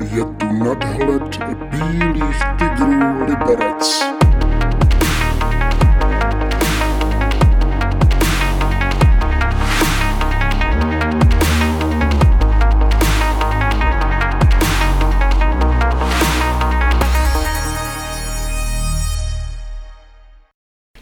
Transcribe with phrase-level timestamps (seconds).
[0.00, 1.36] Je tu nadhled
[1.70, 4.04] bílých tigrů Liberec.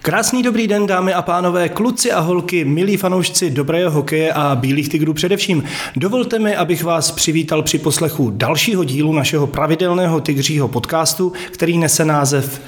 [0.05, 4.89] Krásný dobrý den, dámy a pánové, kluci a holky, milí fanoušci dobrého hokeje a bílých
[4.89, 5.65] tigrů především.
[5.97, 12.05] Dovolte mi, abych vás přivítal při poslechu dalšího dílu našeho pravidelného tygřího podcastu, který nese
[12.05, 12.61] název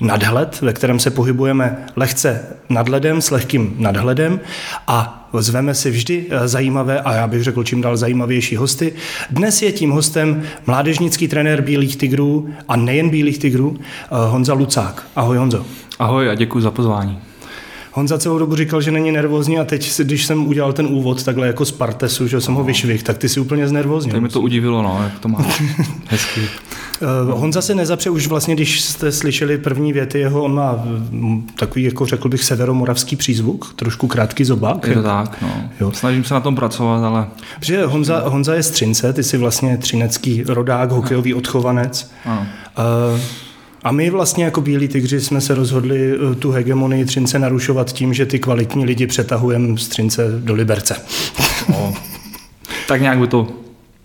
[0.00, 4.40] nadhled, ve kterém se pohybujeme lehce nad ledem, s lehkým nadhledem
[4.86, 8.92] a zveme si vždy eh, zajímavé a já bych řekl čím dál zajímavější hosty.
[9.30, 15.06] Dnes je tím hostem mládežnický trenér Bílých tigrů a nejen Bílých tigrů, eh, Honza Lucák.
[15.16, 15.66] Ahoj Honzo.
[15.98, 17.18] Ahoj a děkuji za pozvání.
[17.92, 21.46] Honza celou dobu říkal, že není nervózní a teď, když jsem udělal ten úvod takhle
[21.46, 24.12] jako z Partesu, že jsem ho vyšvih, tak ty si úplně znervózní.
[24.12, 25.38] To mi to udivilo, no, jak to má
[26.06, 26.40] hezky.
[26.40, 31.48] Uh, Honza se nezapře už vlastně, když jste slyšeli první věty jeho, on má mm,
[31.58, 34.86] takový, jako řekl bych, severomoravský přízvuk, trošku krátký zobák.
[34.86, 35.70] Je to tak, no.
[35.80, 35.92] Jo.
[35.92, 37.26] Snažím se na tom pracovat, ale...
[37.58, 42.10] Protože Honza, Honza je z Třince, ty jsi vlastně třinecký rodák, hokejový odchovanec.
[42.24, 42.46] Ano.
[43.12, 43.20] Uh,
[43.82, 48.14] a my vlastně jako Bílí tygři jsme se rozhodli eh, tu hegemonii Třince narušovat tím,
[48.14, 50.96] že ty kvalitní lidi přetahujeme z Třince do Liberce.
[51.68, 51.94] No,
[52.88, 53.48] tak nějak by to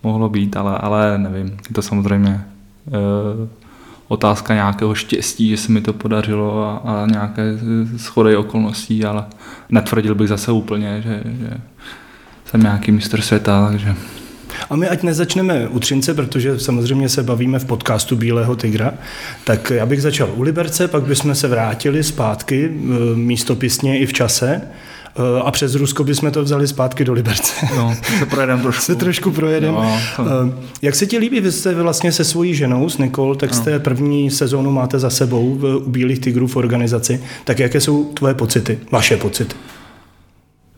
[0.02, 1.46] mohlo být, ale, ale nevím.
[1.46, 2.40] Je to samozřejmě e,
[4.08, 7.42] otázka nějakého štěstí, že se mi to podařilo a, a nějaké
[7.96, 9.24] schody okolností, ale
[9.70, 11.56] netvrdil bych zase úplně, že, že
[12.44, 13.94] jsem nějaký mistr světa, takže...
[14.70, 18.94] A my ať nezačneme u Třince, protože samozřejmě se bavíme v podcastu Bílého tygra,
[19.44, 24.12] tak já bych začal u Liberce, pak bychom se vrátili zpátky e, místopisně i v
[24.12, 27.52] čase e, a přes Rusko bychom to vzali zpátky do Liberce.
[27.76, 28.82] No, se projedeme trošku.
[28.82, 29.78] Se trošku projedeme.
[29.78, 30.24] No, to...
[30.82, 33.80] Jak se ti líbí, vy jste vlastně se svojí ženou, s Nikol, tak jste no.
[33.80, 38.34] první sezónu máte za sebou v, u Bílých tigrů v organizaci, tak jaké jsou tvoje
[38.34, 39.54] pocity, vaše pocity?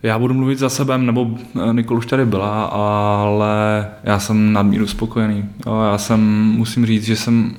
[0.03, 4.87] Já budu mluvit za sebe, nebo eh, Nikol už tady byla, ale já jsem nadmíru
[4.87, 5.45] spokojený.
[5.91, 6.21] Já jsem,
[6.57, 7.55] musím říct, že jsem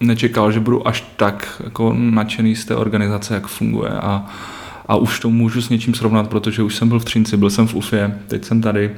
[0.00, 4.26] nečekal, že budu až tak jako nadšený z té organizace, jak funguje a,
[4.88, 7.66] a už to můžu s něčím srovnat, protože už jsem byl v Třinci, byl jsem
[7.66, 8.96] v UFě, teď jsem tady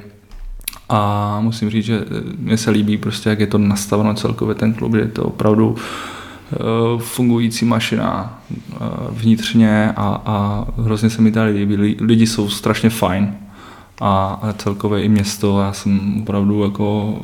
[0.89, 2.05] a musím říct, že
[2.39, 5.69] mně se líbí prostě, jak je to nastaveno celkově ten klub, že je to opravdu
[5.69, 6.20] uh, Eh,
[6.97, 8.77] fungující mašina eh,
[9.09, 11.75] vnitřně a, a hrozně se mi tady líbí.
[11.99, 13.35] Lidi jsou strašně fajn
[14.01, 15.61] a celkově i město.
[15.61, 17.19] Já jsem opravdu jako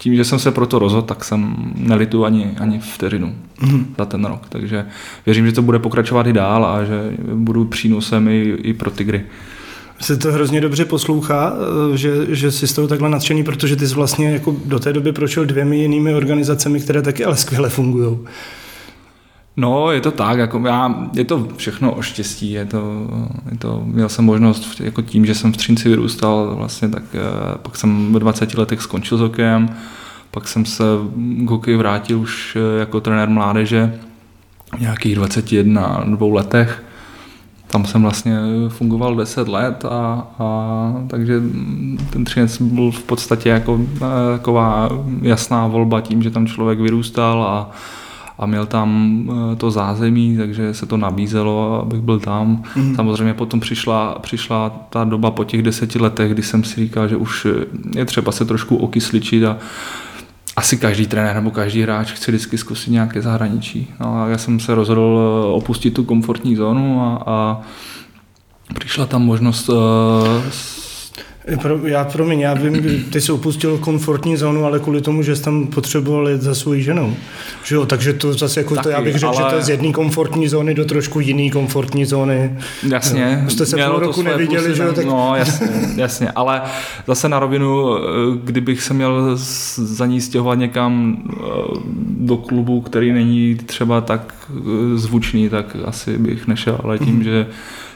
[0.00, 3.94] tím, že jsem se pro to rozhodl, tak jsem nelitu ani, ani vteřinu mm.
[3.98, 4.46] za ten rok.
[4.48, 4.86] Takže
[5.26, 9.24] věřím, že to bude pokračovat i dál a že budu přínosem i, i pro Tigry
[10.00, 11.52] se to hrozně dobře poslouchá,
[11.92, 14.92] eh, že, že jsi z toho takhle nadšený, protože ty jsi vlastně jako do té
[14.92, 18.18] doby prošel dvěmi jinými organizacemi, které taky ale skvěle fungují.
[19.56, 23.08] No, je to tak, jako já, je to všechno o štěstí, je to,
[23.50, 27.58] je to, měl jsem možnost, jako tím, že jsem v Třinci vyrůstal, vlastně, tak eh,
[27.62, 29.76] pak jsem ve 20 letech skončil s hokejem,
[30.30, 30.84] pak jsem se
[31.44, 33.98] k hokeji vrátil už eh, jako trenér mládeže
[34.76, 36.82] v nějakých 21, dvou letech
[37.70, 38.36] tam jsem vlastně
[38.68, 41.40] fungoval 10 let a, a takže
[42.10, 44.00] ten Třinec byl v podstatě jako eh,
[44.32, 44.88] taková
[45.22, 47.70] jasná volba tím, že tam člověk vyrůstal a,
[48.38, 52.62] a měl tam eh, to zázemí, takže se to nabízelo, abych byl tam.
[52.76, 52.96] Mm.
[52.96, 57.16] Samozřejmě potom přišla, přišla ta doba po těch deseti letech, kdy jsem si říkal, že
[57.16, 57.46] už
[57.96, 59.56] je třeba se trošku okysličit a
[60.58, 63.94] asi každý trenér nebo každý hráč chce vždycky zkusit nějaké zahraničí.
[64.00, 67.60] No a já jsem se rozhodl eh, opustit tu komfortní zónu a, a
[68.74, 69.76] přišla tam možnost uh,
[71.56, 75.42] pro, já promiň, já vím, ty jsi opustil komfortní zónu, ale kvůli tomu, že jsi
[75.42, 77.14] tam potřeboval jít za svojí ženou.
[77.64, 79.36] Že jo, takže to zase jako Taky, to, já bych řekl, ale...
[79.36, 82.58] že to je z jedné komfortní zóny do trošku jiné komfortní zóny.
[82.88, 83.40] Jasně.
[83.44, 84.92] No, jste se půl roku neviděli, že jo?
[84.92, 85.04] Tak...
[85.04, 86.62] No, jasně, jasně, ale
[87.06, 88.00] zase na rovinu, eh,
[88.44, 89.30] kdybych se měl
[89.76, 91.42] za ní stěhovat někam eh,
[92.20, 94.62] do klubu, který není třeba tak eh,
[94.94, 97.24] zvučný, tak asi bych nešel, ale tím, mm-hmm.
[97.24, 97.46] že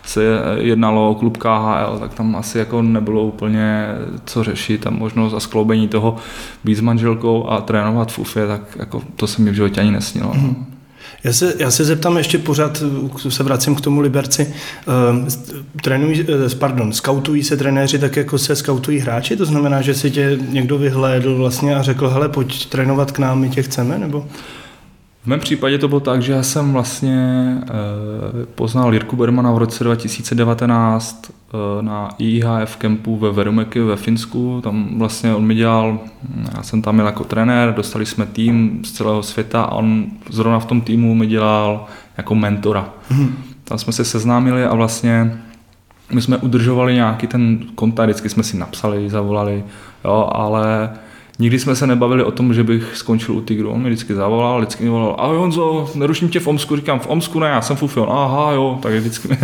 [0.04, 0.24] se
[0.58, 3.86] jednalo o klub KHL, tak tam asi jako nebylo úplně
[4.24, 6.16] co řešit a možnost a skloubení toho
[6.64, 9.90] být s manželkou a trénovat v UFě, tak jako to se mi v životě ani
[9.90, 10.32] nesnilo.
[10.32, 10.54] Mm-hmm.
[11.24, 12.82] Já se, já se zeptám ještě pořád,
[13.28, 14.54] se vracím k tomu Liberci.
[14.86, 15.28] Uh,
[15.82, 19.36] trénují, eh, pardon, skautují se trenéři tak, jako se skautují hráči?
[19.36, 23.40] To znamená, že si tě někdo vyhlédl vlastně a řekl, hele, pojď trénovat k nám,
[23.40, 24.26] my tě chceme, nebo?
[25.22, 27.16] V mém případě to bylo tak, že já jsem vlastně
[27.62, 34.60] e, poznal Jirku Bermana v roce 2019 e, na IHF kempu ve Verumeky ve Finsku.
[34.64, 35.98] Tam vlastně on mi dělal,
[36.56, 40.58] já jsem tam měl jako trenér, dostali jsme tým z celého světa a on zrovna
[40.58, 41.86] v tom týmu mi dělal
[42.16, 42.88] jako mentora.
[43.08, 43.36] Hmm.
[43.64, 45.38] Tam jsme se seznámili a vlastně
[46.12, 49.64] my jsme udržovali nějaký ten kontakt, vždycky jsme si napsali, zavolali,
[50.04, 50.90] jo, ale
[51.42, 53.70] Nikdy jsme se nebavili o tom, že bych skončil u Tigru.
[53.70, 57.06] On mi vždycky zavolal, vždycky mi volal, a Honzo, neruším tě v Omsku, říkám v
[57.06, 59.38] Omsku, ne, já jsem Fufion, aha, jo, tak vždycky,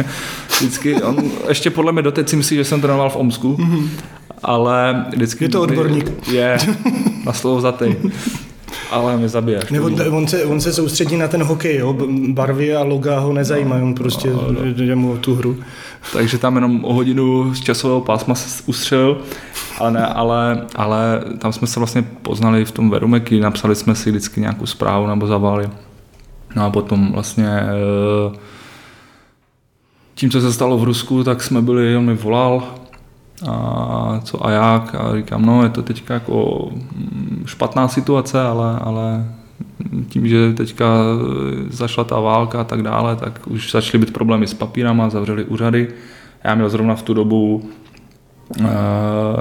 [0.58, 3.88] vždycky, on ještě podle mě doteď si myslí, že jsem trénoval v Omsku, mm-hmm.
[4.42, 5.44] ale vždycky...
[5.44, 6.28] Je to odborník.
[6.32, 6.58] Je,
[7.24, 7.96] na slovo zatej.
[8.90, 9.60] Ale mi zabije.
[9.70, 11.96] Ne, on, se, on se soustředí na ten hokej, jo?
[12.28, 14.64] barvy a loga ho nezajímají, on prostě no, no.
[14.64, 15.56] jde mu o tu hru.
[16.12, 19.18] Takže tam jenom o hodinu z časového pásma se ustřel,
[19.78, 24.10] ale, ne, ale, ale tam jsme se vlastně poznali v tom Verumeky, napsali jsme si
[24.10, 25.68] vždycky nějakou zprávu nebo zavali.
[26.56, 28.38] No a potom vlastně eh,
[30.14, 32.74] tím, co se stalo v Rusku, tak jsme byli, on mi volal,
[33.46, 38.78] a co a jak a říkám, no je to teďka jako mm, špatná situace, ale,
[38.78, 39.24] ale
[40.08, 40.86] tím, že teďka
[41.70, 45.88] zašla ta válka a tak dále, tak už začaly být problémy s papírama, zavřeli úřady.
[46.44, 47.70] Já měl zrovna v tu dobu
[48.60, 48.64] eh,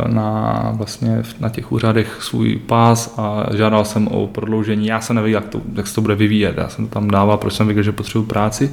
[0.07, 4.87] na, vlastně na těch úřadech svůj pás a žádal jsem o prodloužení.
[4.87, 6.57] Já jsem nevěděl, jak, to, jak se to bude vyvíjet.
[6.57, 8.71] Já jsem to tam dával, protože jsem věděl, že potřebuji práci.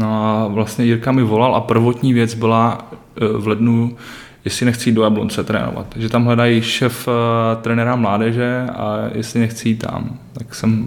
[0.00, 3.96] No a vlastně Jirka mi volal a prvotní věc byla eh, v lednu,
[4.44, 5.86] jestli nechci jít do Jablonce trénovat.
[5.88, 10.18] Takže tam hledají šef uh, trenéra mládeže a jestli nechci jít tam.
[10.32, 10.86] Tak jsem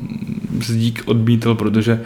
[0.61, 2.01] zdík odmítl, protože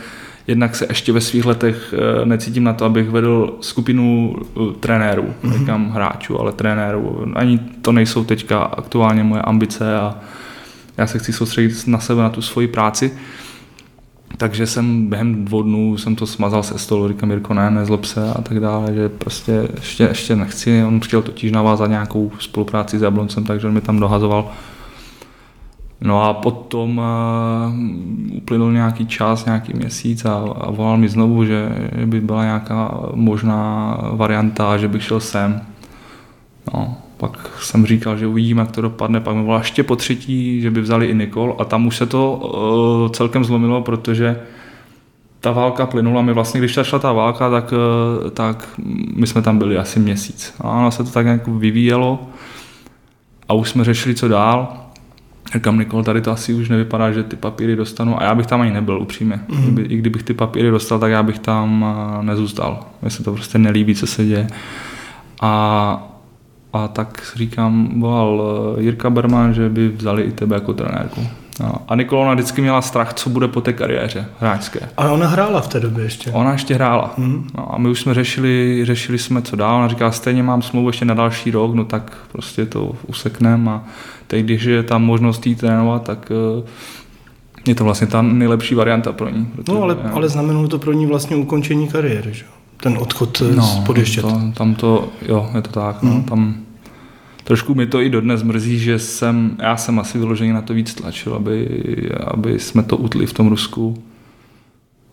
[0.47, 4.35] jednak se ještě ve svých letech uh, necítím na to, abych vedl skupinu
[4.79, 5.59] trenérů, mm-hmm.
[5.59, 7.25] říkám hráčů, ale trenérů.
[7.35, 10.15] Ani to nejsou teďka aktuálně moje ambice a
[10.97, 13.11] já se chci soustředit na sebe, na tu svoji práci.
[14.37, 18.33] Takže jsem během dvou dnů jsem to smazal se stolu, říkám Jirko, ne, nezlob se
[18.33, 20.83] a tak dále, že prostě ještě, ještě nechci.
[20.83, 24.51] On chtěl totiž navázat nějakou spolupráci s Jabloncem, takže on mi tam dohazoval.
[26.01, 31.69] No a potom uh, uplynul nějaký čas, nějaký měsíc a, a volal mi znovu, že,
[31.99, 35.61] že by byla nějaká možná varianta, že bych šel sem.
[36.73, 40.61] No, pak jsem říkal, že uvidíme, jak to dopadne, pak mi volala ještě po třetí,
[40.61, 44.39] že by vzali i Nikol a tam už se to uh, celkem zlomilo, protože
[45.39, 48.69] ta válka plynula, my vlastně, když šla ta válka, tak, uh, tak
[49.15, 50.53] my jsme tam byli asi měsíc.
[50.61, 52.19] A ono se to tak nějak vyvíjelo
[53.49, 54.83] a už jsme řešili, co dál.
[55.53, 58.21] Říkám, Nikol, tady to asi už nevypadá, že ty papíry dostanu.
[58.21, 59.39] A já bych tam ani nebyl, upřímně.
[59.47, 59.63] Mm.
[59.63, 62.79] Kdyby, I kdybych ty papíry dostal, tak já bych tam uh, nezůstal.
[63.01, 64.47] Mně se to prostě nelíbí, co se děje.
[65.41, 66.16] A
[66.83, 68.43] a tak říkám, volal
[68.77, 71.27] eh, Jirka Berman, že by vzali i tebe jako trenérku.
[71.59, 71.73] No.
[71.87, 74.79] A Nikolona vždycky měla strach, co bude po té kariéře hráčské.
[74.97, 76.31] A ona hrála v té době ještě.
[76.31, 77.13] Ona ještě hrála.
[77.17, 77.47] Mm.
[77.57, 79.75] No, a my už jsme řešili, řešili jsme, co dál.
[79.75, 83.71] Ona říká, stejně mám smlouvu ještě na další rok, no tak prostě to usekneme.
[83.71, 83.83] A
[84.27, 86.63] teď, když je tam možnost jít trénovat, tak eh,
[87.67, 89.45] je to vlastně ta nejlepší varianta pro ní.
[89.55, 92.45] Protože, no, ale, ale znamenalo to pro ní vlastně ukončení kariéry, že?
[92.81, 94.21] ten odchod no, z Podještět.
[94.21, 96.03] To, tam to, jo, je to tak.
[96.03, 96.09] Mm.
[96.09, 96.55] No, tam
[97.47, 100.93] trošku mi to i dodnes mrzí, že jsem, já jsem asi vyložený na to víc
[100.93, 101.69] tlačil, aby,
[102.27, 104.03] aby jsme to utli v tom Rusku.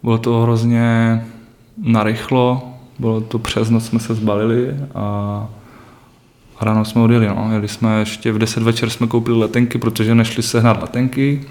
[0.02, 0.84] Bylo to hrozně
[1.82, 5.00] narychlo, bylo to přes noc jsme se zbalili a,
[6.58, 7.26] a ráno jsme odjeli.
[7.26, 7.48] No.
[7.52, 11.44] Jeli jsme ještě v 10 večer jsme koupili letenky, protože nešli sehnat letenky.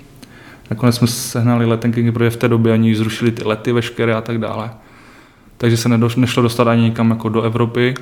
[0.69, 4.37] Nakonec jsme sehnali letenky, protože v té době ani zrušili ty lety veškeré a tak
[4.37, 4.71] dále.
[5.57, 7.95] Takže se nešlo dostat ani nikam jako do Evropy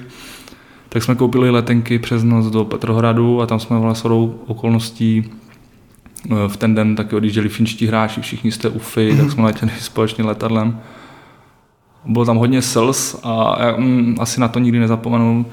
[0.94, 4.10] tak jsme koupili letenky přes noc do Petrohradu a tam jsme vlastně
[4.48, 5.24] okolností
[6.32, 10.24] eh, v ten den taky odjížděli finští hráči, všichni jste UFI, tak jsme letěli společně
[10.24, 10.80] letadlem.
[12.06, 15.46] Bylo tam hodně sels a já mm, asi na to nikdy nezapomenu.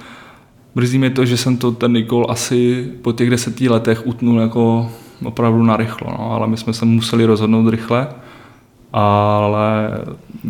[0.74, 4.90] Brzí mi to, že jsem to ten Nikol asi po těch deseti letech utnul jako
[5.24, 8.08] opravdu narychlo, no, ale my jsme se museli rozhodnout rychle.
[8.92, 9.90] Ale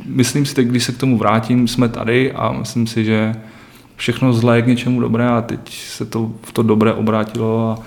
[0.07, 3.35] myslím si, když se k tomu vrátím, jsme tady a myslím si, že
[3.99, 7.79] všechno zlé k něčemu dobré a teď se to v to dobré obrátilo a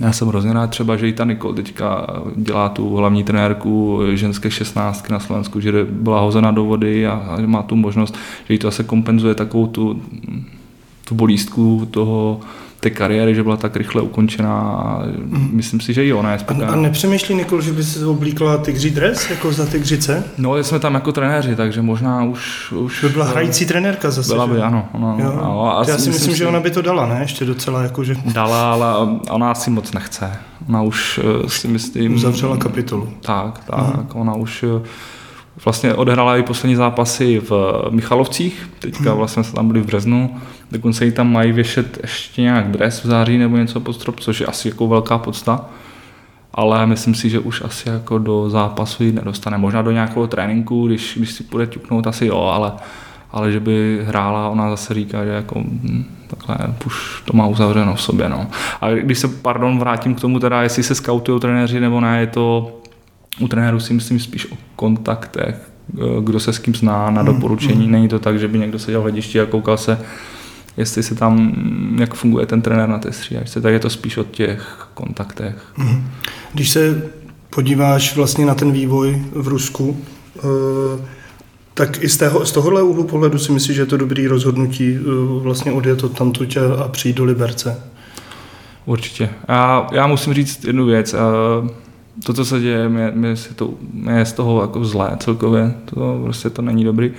[0.00, 4.50] já jsem hrozně rád třeba, že i ta Nikol teďka dělá tu hlavní trenérku ženské
[4.50, 8.58] šestnáctky na Slovensku, že byla hozena do vody a, a má tu možnost, že jí
[8.58, 10.02] to zase kompenzuje takovou tu,
[11.04, 12.40] tu bolístku toho
[12.82, 14.52] té kariéry, že byla tak rychle ukončená.
[14.60, 15.02] A
[15.50, 16.72] myslím si, že i ona je A, spokojená.
[16.72, 20.24] a nepřemýšlí Nikol, že by si oblíkla tygří dres, jako za tygřice?
[20.38, 22.72] No, jsme tam jako trenéři, takže možná už...
[22.72, 24.32] už By byla hrající trenérka zase.
[24.34, 24.52] Byla že?
[24.52, 24.88] by, ano.
[24.94, 25.32] ano, Jo.
[25.42, 27.18] ano a Já si myslím, si- že ona by to dala, ne?
[27.20, 30.32] Ještě docela, jako, že Dala, ale ona asi moc nechce.
[30.68, 32.14] Ona už eh, si myslím...
[32.14, 33.08] uzavřela kapitolu.
[33.20, 34.14] Tak, tak.
[34.14, 34.88] Ona už eh,
[35.64, 38.70] vlastně odehrála i poslední zápasy v Michalovcích.
[38.78, 40.36] Teďka vlastně jsme tam byli v březnu.
[40.72, 44.40] Dokonce jí tam mají věšet ještě nějak dres v září nebo něco pod strop, což
[44.40, 45.64] je asi jako velká podsta.
[46.54, 49.58] Ale myslím si, že už asi jako do zápasu ji nedostane.
[49.58, 52.72] Možná do nějakého tréninku, když, když si půjde ťuknout, asi jo, ale,
[53.32, 57.94] ale že by hrála, ona zase říká, že jako hm, takhle už to má uzavřeno
[57.94, 58.28] v sobě.
[58.28, 58.46] No.
[58.80, 62.26] A když se, pardon, vrátím k tomu teda, jestli se skautují trenéři nebo ne, je
[62.26, 62.78] to
[63.40, 65.54] u trenérů si myslím spíš o kontaktech,
[65.94, 67.88] eh, kdo se s kým zná na doporučení.
[67.88, 69.98] Není to tak, že by někdo seděl v hledišti a koukal se,
[70.76, 74.16] jestli se tam, mm, jak funguje ten trenér na té střídačce, tak je to spíš
[74.16, 75.56] o těch kontaktech.
[75.76, 76.04] Mhm.
[76.52, 77.10] Když se
[77.50, 80.00] podíváš vlastně na ten vývoj v Rusku,
[80.38, 80.42] eh,
[81.74, 84.96] tak i z, tého, z tohohle úhlu pohledu si myslíš, že je to dobrý rozhodnutí
[84.96, 85.00] eh,
[85.42, 87.82] vlastně odjet od tamtuť a a přijít do Liberce?
[88.84, 89.30] Určitě.
[89.48, 91.14] Já, já musím říct jednu věc.
[92.18, 95.16] Eh, To, co se děje, mě, mě, se to, mě je z toho jako zlé
[95.20, 95.74] celkově.
[95.84, 97.12] To prostě to není dobrý.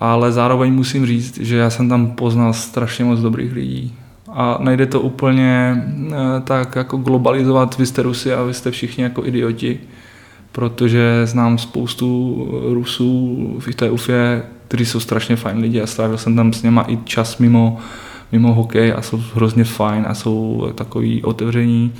[0.00, 3.94] Ale zároveň musím říct, že já jsem tam poznal strašně moc dobrých lidí.
[4.32, 9.04] A nejde to úplně eh, tak jako globalizovat, vy jste Rusy a vy jste všichni
[9.04, 9.80] jako idioti,
[10.52, 16.36] protože znám spoustu Rusů v té UFě, kteří jsou strašně fajn lidi a strávil jsem
[16.36, 17.78] tam s něma i čas mimo,
[18.32, 21.92] mimo hokej a jsou hrozně fajn a jsou takový otevření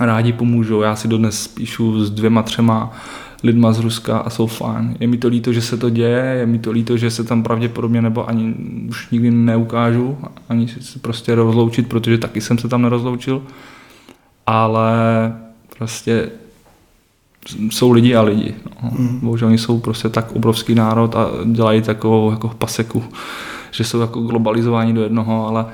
[0.00, 0.82] rádi pomůžou.
[0.82, 2.92] Já si dodnes píšu s dvěma, třema
[3.42, 4.96] lidma z Ruska a jsou fajn.
[5.00, 7.42] Je mi to líto, že se to děje, je mi to líto, že se tam
[7.42, 8.54] pravděpodobně nebo ani
[8.88, 13.42] už nikdy neukážu, ani se prostě rozloučit, protože taky jsem se tam nerozloučil.
[14.46, 14.92] Ale
[15.78, 16.30] prostě
[17.70, 18.54] jsou lidi a lidi.
[18.82, 18.90] No.
[18.98, 19.20] Mm.
[19.20, 23.04] Bohužel oni jsou prostě tak obrovský národ a dělají takovou jako paseku,
[23.70, 25.66] že jsou jako globalizováni do jednoho, ale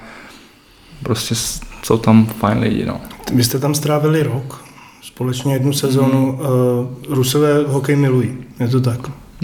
[1.02, 1.34] prostě
[1.82, 2.86] jsou tam fajn lidi.
[2.86, 3.00] No.
[3.32, 4.64] Vy jste tam strávili rok,
[5.02, 6.32] společně jednu sezónu.
[6.32, 7.14] Mm.
[7.14, 9.00] Rusové hokej milují, je to tak?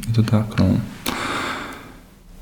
[0.06, 0.80] Je to tak, no.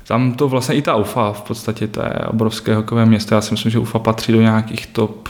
[0.07, 3.35] Tam to vlastně i ta UFA v podstatě, to je obrovské hokejové město.
[3.35, 5.29] Já si myslím, že UFA patří do nějakých top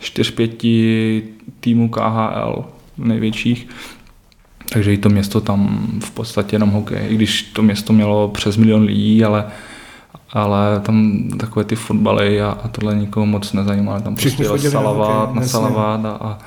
[0.00, 1.22] 4-5
[1.60, 2.64] týmů KHL
[2.98, 3.68] největších.
[4.72, 7.06] Takže i to město tam v podstatě jenom hokej.
[7.08, 9.44] I když to město mělo přes milion lidí, ale,
[10.32, 14.00] ale tam takové ty fotbaly a, a tohle nikoho moc nezajímalo.
[14.00, 15.42] Tam Všichni prostě jel na.
[15.42, 16.38] Salavat a, a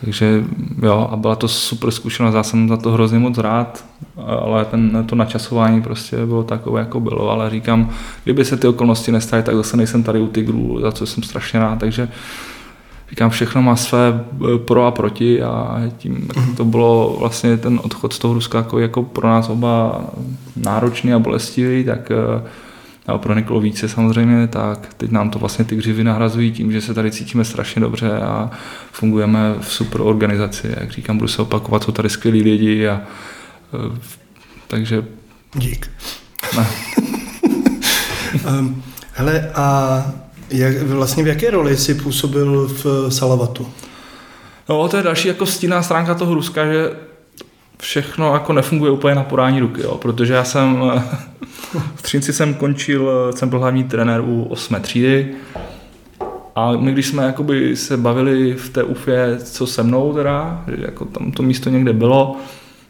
[0.00, 0.44] takže
[0.82, 3.84] jo, a byla to super zkušenost, já jsem za to hrozně moc rád,
[4.26, 7.90] ale ten, to načasování prostě bylo takové, jako bylo, ale říkám,
[8.24, 11.60] kdyby se ty okolnosti nestaly, tak zase nejsem tady u Tigrů, za co jsem strašně
[11.60, 12.08] rád, takže
[13.10, 14.24] říkám, všechno má své
[14.54, 18.58] eh, pro a proti a tím jak to bylo vlastně ten odchod z toho Ruska
[18.58, 20.04] jako, jako pro nás oba
[20.56, 22.42] náročný a bolestivý, tak eh,
[23.06, 26.80] a pro Nikolu více samozřejmě, tak teď nám to vlastně ty křivy nahrazují tím, že
[26.80, 28.50] se tady cítíme strašně dobře a
[28.92, 30.74] fungujeme v super organizaci.
[30.80, 33.00] Jak říkám, budu se opakovat, jsou tady skvělí lidi a
[33.74, 33.98] eh,
[34.66, 35.04] takže
[35.54, 35.90] Dík.
[36.56, 36.66] ne.
[38.58, 38.82] Um,
[39.12, 40.06] hele, a
[40.50, 43.66] jak, vlastně v jaké roli jsi působil v Salavatu?
[44.68, 46.90] No, to je další jako stinná stránka toho Ruska, že
[47.84, 50.92] všechno jako nefunguje úplně na podání ruky, jo, protože já jsem
[51.94, 54.76] v Třinci jsem končil, jsem byl hlavní trenér u 8.
[54.80, 55.34] třídy
[56.56, 61.04] a my když jsme jakoby se bavili v té UFě, co se mnou teda, jako
[61.04, 62.36] tam to místo někde bylo,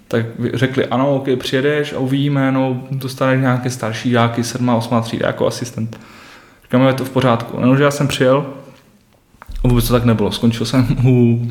[0.09, 4.69] tak řekli ano, ok, přijedeš a uvidíme, no, dostaneš nějaké starší žáky, 7.
[4.69, 5.03] 8.
[5.03, 6.01] třída jako asistent.
[6.65, 7.61] Říkáme, je to v pořádku.
[7.61, 8.47] Jenomže já jsem přijel
[9.65, 10.33] a vůbec to tak nebylo.
[10.33, 11.47] Skončil jsem u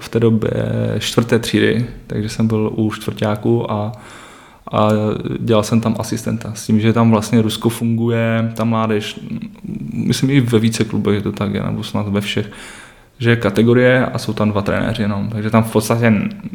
[0.00, 0.50] v té době
[0.98, 3.92] čtvrté třídy, takže jsem byl u čtvrtáku a,
[4.72, 4.88] a
[5.40, 6.54] dělal jsem tam asistenta.
[6.54, 9.20] S tím, že tam vlastně Rusko funguje, ta mládež,
[9.92, 12.50] myslím i ve více klubech je to tak, nebo snad ve všech,
[13.18, 15.28] že je kategorie a jsou tam dva trenéři jenom.
[15.28, 16.12] Takže tam v podstatě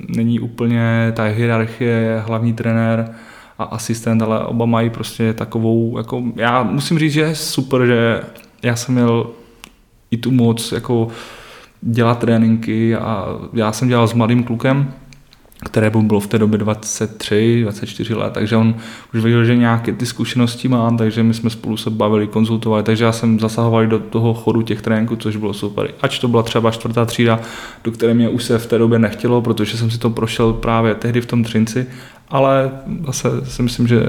[0.08, 3.12] není úplně ta hierarchie, hlavní trenér
[3.60, 8.22] a asistent, ale oba mají prostě takovou, jako, já musím říct, že je super, že
[8.64, 9.28] já jsem měl
[10.12, 11.08] i tu moc jako
[11.82, 14.94] dělat tréninky a já jsem dělal s mladým klukem,
[15.66, 18.76] které mu bylo v té době 23, 24 let, takže on
[19.14, 23.04] už viděl, že nějaké ty zkušenosti mám, takže my jsme spolu se bavili, konzultovali, takže
[23.04, 25.90] já jsem zasahoval do toho chodu těch tréninků, což bylo super.
[26.02, 27.40] Ač to byla třeba čtvrtá třída,
[27.84, 30.96] do které mě už se v té době nechtělo, protože jsem si to prošel právě
[30.96, 31.88] tehdy v tom Třinci,
[32.30, 32.72] ale
[33.06, 34.04] zase si myslím, že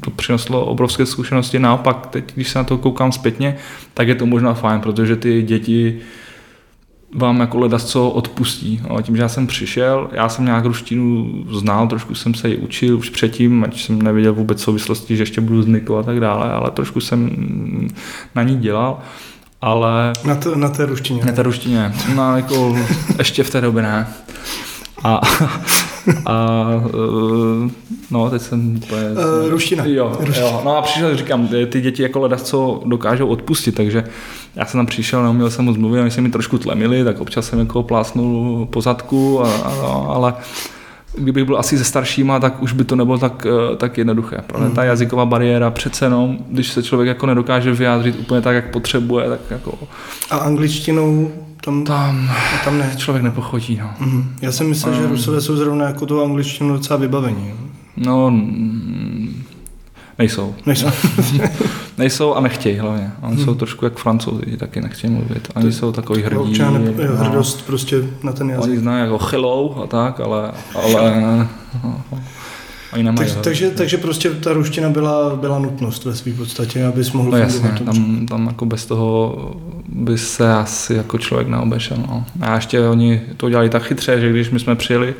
[0.00, 1.58] to přineslo obrovské zkušenosti.
[1.58, 3.56] Naopak, teď, když se na to koukám zpětně,
[3.94, 6.00] tak je to možná fajn, protože ty děti
[7.14, 8.82] vám jako ledas co odpustí.
[8.88, 12.56] Ale tím, že já jsem přišel, já jsem nějak ruštinu znal, trošku jsem se ji
[12.56, 16.52] učil už předtím, ať jsem nevěděl vůbec souvislosti, že ještě budu znikl a tak dále,
[16.52, 17.30] ale trošku jsem
[18.34, 18.98] na ní dělal.
[19.60, 20.12] Ale...
[20.24, 21.24] Na, to, na té ruštině.
[21.24, 21.92] Na té ruštině.
[22.14, 22.76] No, jako
[23.18, 24.06] ještě v té době ne.
[25.04, 25.20] A,
[26.26, 27.70] a e,
[28.10, 29.02] no, teď jsem úplně...
[29.02, 29.84] Uh, ruština.
[29.84, 30.46] Jo, ruština.
[30.46, 34.04] jo, no a přišel, říkám, ty děti jako ledas co dokážou odpustit, takže
[34.56, 37.46] já jsem tam přišel, neuměl jsem moc mluvit, oni se mi trošku tlemili, tak občas
[37.46, 40.34] jsem jako plásnul po zadku, a, a, no, ale
[41.14, 44.36] kdybych byl asi se staršíma, tak už by to nebylo tak, e, tak jednoduché.
[44.46, 48.70] Protože ta jazyková bariéra přece jenom, když se člověk jako nedokáže vyjádřit úplně tak, jak
[48.70, 49.78] potřebuje, tak jako...
[50.30, 51.32] A angličtinou
[51.64, 52.30] tam, tam,
[52.64, 53.76] tam ne, člověk nepochodí.
[53.76, 54.06] No.
[54.06, 54.24] Mm-hmm.
[54.42, 57.54] Já jsem myslel, um, že Rusové jsou zrovna jako tu angličtinu docela vybavení.
[57.96, 58.32] No,
[60.18, 60.54] nejsou.
[60.66, 60.86] Nejsou.
[61.98, 63.10] nejsou a nechtějí hlavně.
[63.22, 63.44] Oni hmm.
[63.44, 65.48] jsou trošku jak francouzi, taky nechtějí mluvit.
[65.54, 66.36] Oni to, jsou takový hrdí.
[66.36, 67.16] Občas no.
[67.16, 68.70] hrdost prostě na ten jazyk.
[68.70, 71.48] Oni znají jako hello a tak, ale, ale
[72.92, 77.12] Oni nemají, tak, takže, takže prostě ta ruština byla, byla nutnost ve své podstatě, abys
[77.12, 79.36] mohl no jasně, tam, tam jako bez toho
[79.88, 81.96] by se asi jako člověk neobešel.
[81.96, 82.24] No.
[82.40, 85.14] A ještě oni to dělali tak chytře, že když my jsme přijeli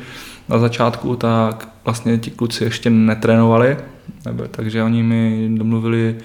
[0.49, 3.77] na začátku, tak vlastně ti kluci ještě netrénovali,
[4.25, 6.15] nebo, takže oni mi domluvili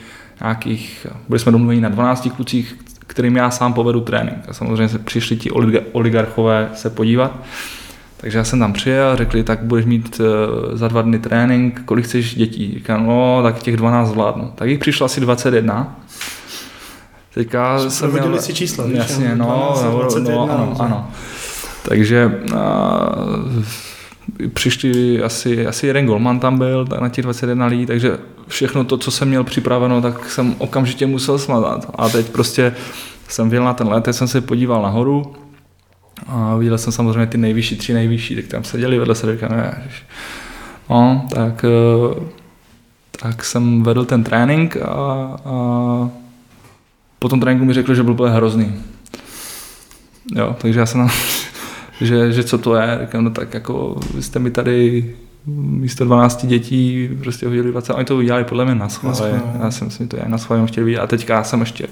[0.41, 2.77] nějakých, byli jsme domluveni na 12 klucích,
[3.07, 4.39] kterým já sám povedu trénink.
[4.49, 5.51] A samozřejmě se přišli ti
[5.93, 7.45] oligarchové se podívat.
[8.21, 12.05] Takže já jsem tam přijel, řekli, tak budeš mít uh, za dva dny trénink, kolik
[12.05, 12.75] chceš dětí?
[12.75, 14.53] Říkám, no, tak těch 12 zvládnu.
[14.55, 15.97] Tak jich přišlo asi 21.
[17.35, 18.43] Teďka Jsme jsem měl...
[18.43, 21.11] si čísla, Jasně, no, 12, 21, no, ano, ano.
[21.89, 23.65] Takže uh,
[24.55, 28.99] přišli asi, asi jeden golman tam byl tak na těch 21 lidí, takže všechno to,
[28.99, 31.91] co jsem měl připraveno, tak jsem okamžitě musel smazat.
[31.95, 32.75] A teď prostě
[33.29, 35.35] jsem vyjel na ten let, teď jsem se podíval nahoru,
[36.27, 39.83] a viděl jsem samozřejmě ty nejvyšší, tři nejvyšší, tak tam seděli vedle sebe, říkám, ne,
[40.91, 42.21] no, tak, eh,
[43.21, 44.87] tak jsem vedl ten trénink a,
[45.45, 46.11] a
[47.19, 48.75] po tom tréninku mi řekl, že byl úplně hrozný.
[50.35, 51.09] Jo, takže já jsem
[52.01, 55.05] že, že co to je, říkám, no tak jako vy jste mi tady
[55.47, 59.91] místo 12 dětí prostě hodili 20, oni to udělali podle mě na schvále, já jsem
[59.91, 61.87] si to já na schvále chtěl vidět a teďka já jsem ještě,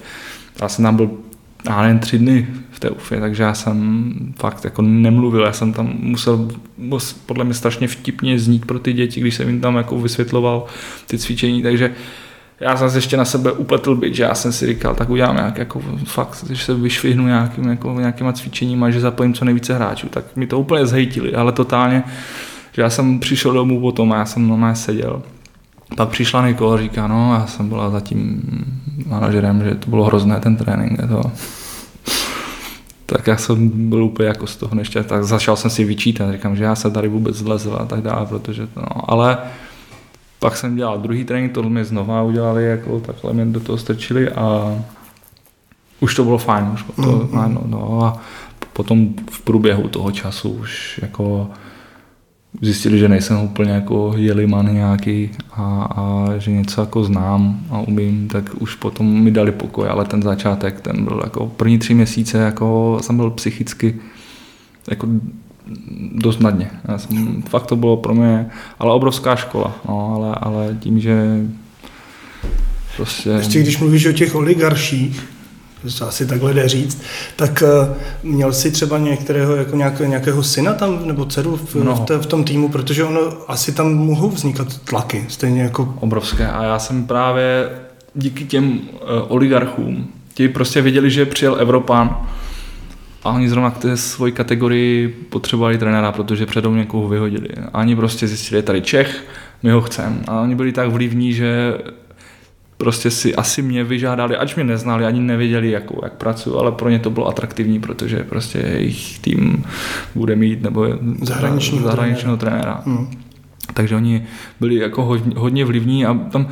[0.63, 1.11] já jsem tam byl
[1.67, 5.73] já nevím, tři dny v té UFě, takže já jsem fakt jako nemluvil, já jsem
[5.73, 6.49] tam musel
[7.27, 10.67] podle mě strašně vtipně znít pro ty děti, když jsem jim tam jako vysvětloval
[11.07, 11.95] ty cvičení, takže
[12.61, 15.37] já jsem se ještě na sebe upletl byt, že já jsem si říkal, tak udělám
[15.37, 20.09] nějak jako fakt, že se vyšvihnu nějakým, jako, nějakýma cvičeníma, že zapojím co nejvíce hráčů,
[20.09, 22.03] tak mi to úplně zhejtili, ale totálně,
[22.73, 25.23] že já jsem přišel domů potom a já jsem normálně seděl.
[25.97, 28.43] Pak přišla Nikola a říká, no já jsem byla za tím
[29.07, 30.99] manažerem, že to bylo hrozné ten trénink.
[31.09, 31.23] To.
[33.07, 36.57] Tak já jsem byl úplně jako z toho nešťastný, tak začal jsem si vyčítat, říkám,
[36.57, 39.39] že já se tady vůbec zlezl a tak dále, protože to, no, ale
[40.39, 44.31] pak jsem dělal druhý trénink, to mě znova udělali, jako takhle mě do toho strčili
[44.31, 44.77] a
[46.01, 48.21] už to bylo fajn, už to, mm, no, no, a
[48.73, 51.51] potom v průběhu toho času už jako
[52.61, 58.29] zjistili, že nejsem úplně jako jeliman nějaký a, a že něco jako znám a umím,
[58.29, 62.39] tak už potom mi dali pokoj, ale ten začátek, ten byl jako první tři měsíce,
[62.39, 63.95] jako jsem byl psychicky
[64.91, 65.07] jako
[66.13, 66.71] dost na dně.
[66.89, 68.47] Já jsem, fakt to bylo pro mě,
[68.79, 71.41] ale obrovská škola, no, ale, ale tím, že
[72.97, 73.31] prostě...
[73.31, 75.36] Ještě když mluvíš o těch oligarších,
[75.99, 77.03] to asi takhle jde říct,
[77.37, 82.07] tak uh, měl jsi třeba některého, jako nějaké, nějakého syna tam, nebo dceru v, no.
[82.09, 85.95] v, v tom týmu, protože ono asi tam mohou vznikat tlaky, stejně jako...
[86.01, 87.69] Obrovské a já jsem právě
[88.15, 88.79] díky těm uh,
[89.29, 92.27] oligarchům, ti prostě věděli, že přijel Evropan
[93.25, 97.49] a oni zrovna k té svoji kategorii potřebovali trenéra, protože předou někoho vyhodili.
[97.73, 99.25] A oni prostě zjistili, je tady Čech,
[99.63, 100.17] my ho chceme.
[100.29, 101.75] A oni byli tak vlivní, že
[102.77, 106.89] prostě si asi mě vyžádali, ač mě neznali, ani nevěděli, jak, jak pracuji, ale pro
[106.89, 109.65] ně to bylo atraktivní, protože prostě jejich tým
[110.15, 110.87] bude mít nebo
[111.23, 112.63] zahraničního, zahraničního trenéra.
[112.63, 112.99] trenéra.
[112.99, 113.11] Hmm.
[113.75, 114.27] Takže oni
[114.61, 116.49] byli jako hodně, hodně vlivní a tam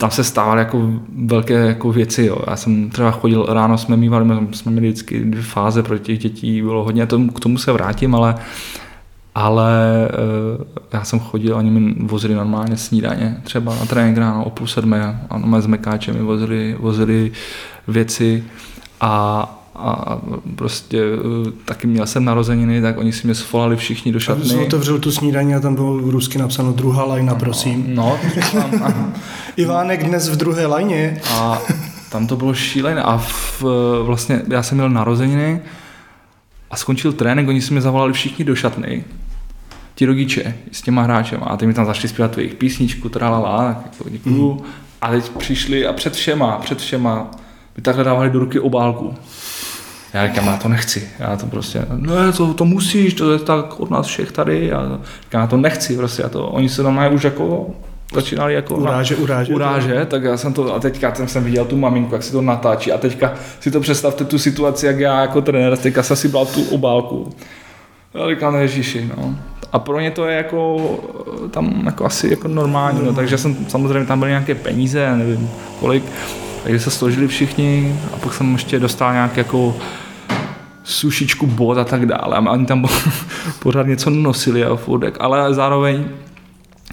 [0.00, 0.90] tam se stávaly jako
[1.24, 2.24] velké jako věci.
[2.24, 2.38] Jo.
[2.50, 6.62] Já jsem třeba chodil, ráno jsme mývali, jsme měli vždycky dvě fáze pro těch dětí,
[6.62, 8.34] bylo hodně, tomu, k tomu se vrátím, ale
[9.34, 10.08] ale
[10.58, 14.66] uh, já jsem chodil, oni mi vozili normálně snídaně, třeba na trénink ráno o půl
[14.66, 17.32] sedmé, a no, s mekáčem mi vozili, vozili
[17.88, 18.44] věci
[19.00, 20.18] a a
[20.56, 24.44] prostě eh, taky měl jsem narozeniny, tak oni si mě svolali všichni do šatny.
[24.44, 27.84] Jsem otevřel tu snídaní a tam bylo rusky napsáno druhá lajna, prosím.
[27.94, 28.18] No,
[28.52, 29.14] tam,
[29.56, 31.20] Ivánek dnes v druhé lajně.
[31.30, 31.58] A
[32.10, 33.64] tam to bylo šílené a v,
[34.02, 35.60] vlastně já jsem měl narozeniny
[36.70, 39.04] a skončil trénink, oni si mě zavolali všichni do šatny,
[39.94, 43.84] ti rodiče s těma hráčem a ty mi tam začali zpívat jejich písničku, tralala, tak
[43.84, 44.52] jako děkuju.
[44.52, 44.60] Mm.
[45.00, 47.30] A teď přišli a před všema, před všema
[47.76, 49.14] mi takhle dávali do ruky obálku.
[50.12, 53.80] Já říkám, já to nechci, já to prostě, no to, to musíš, to je tak
[53.80, 56.94] od nás všech tady, já říkám, já to nechci, prostě, já to, oni se tam
[56.94, 57.70] mají už jako
[58.14, 61.76] začínali jako uráže, uráže, uráže, tak já jsem to, a teďka jsem, jsem viděl tu
[61.76, 65.40] maminku, jak si to natáčí a teďka si to představte tu situaci, jak já jako
[65.40, 67.32] trenér, teďka jsem si bral tu obálku.
[68.14, 69.34] Já říkám, ježiši, no.
[69.72, 70.80] A pro ně to je jako,
[71.50, 76.04] tam jako asi jako normální, no, takže jsem, samozřejmě tam byly nějaké peníze, nevím kolik,
[76.62, 79.76] takže se složili všichni a pak jsem ještě dostal nějak jako
[80.84, 82.36] sušičku bod a tak dále.
[82.36, 82.86] A oni tam
[83.62, 86.04] pořád něco nosili a furt, ale zároveň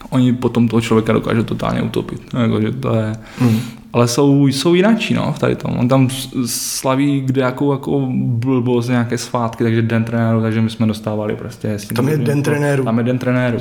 [0.09, 2.21] oni potom toho člověka dokážou totálně utopit.
[2.41, 3.59] Jako, že to je, mm.
[3.93, 5.77] Ale jsou, jsou jináčí, no, v tady tom.
[5.79, 6.09] On tam
[6.45, 11.77] slaví kde jakou jako blbost, nějaké svátky, takže den trenéru, takže my jsme dostávali prostě.
[11.95, 12.83] Tam je den trenéru.
[12.83, 13.57] Tam je den trenéru.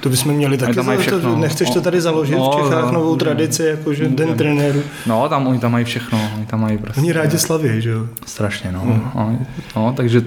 [0.00, 0.74] To bychom měli taky.
[0.74, 1.20] Tam mají všechno.
[1.20, 4.80] To, nechceš to tady založit no, v Čechách no, novou no, tradici, jakože den trenéru.
[5.06, 6.30] No, tam oni tam mají všechno.
[6.36, 7.00] Oni tam mají prostě.
[7.00, 8.06] Oni rádi slaví, že jo?
[8.26, 8.82] Strašně, no.
[8.84, 9.02] Mm.
[9.14, 9.38] no.
[9.76, 10.22] No, takže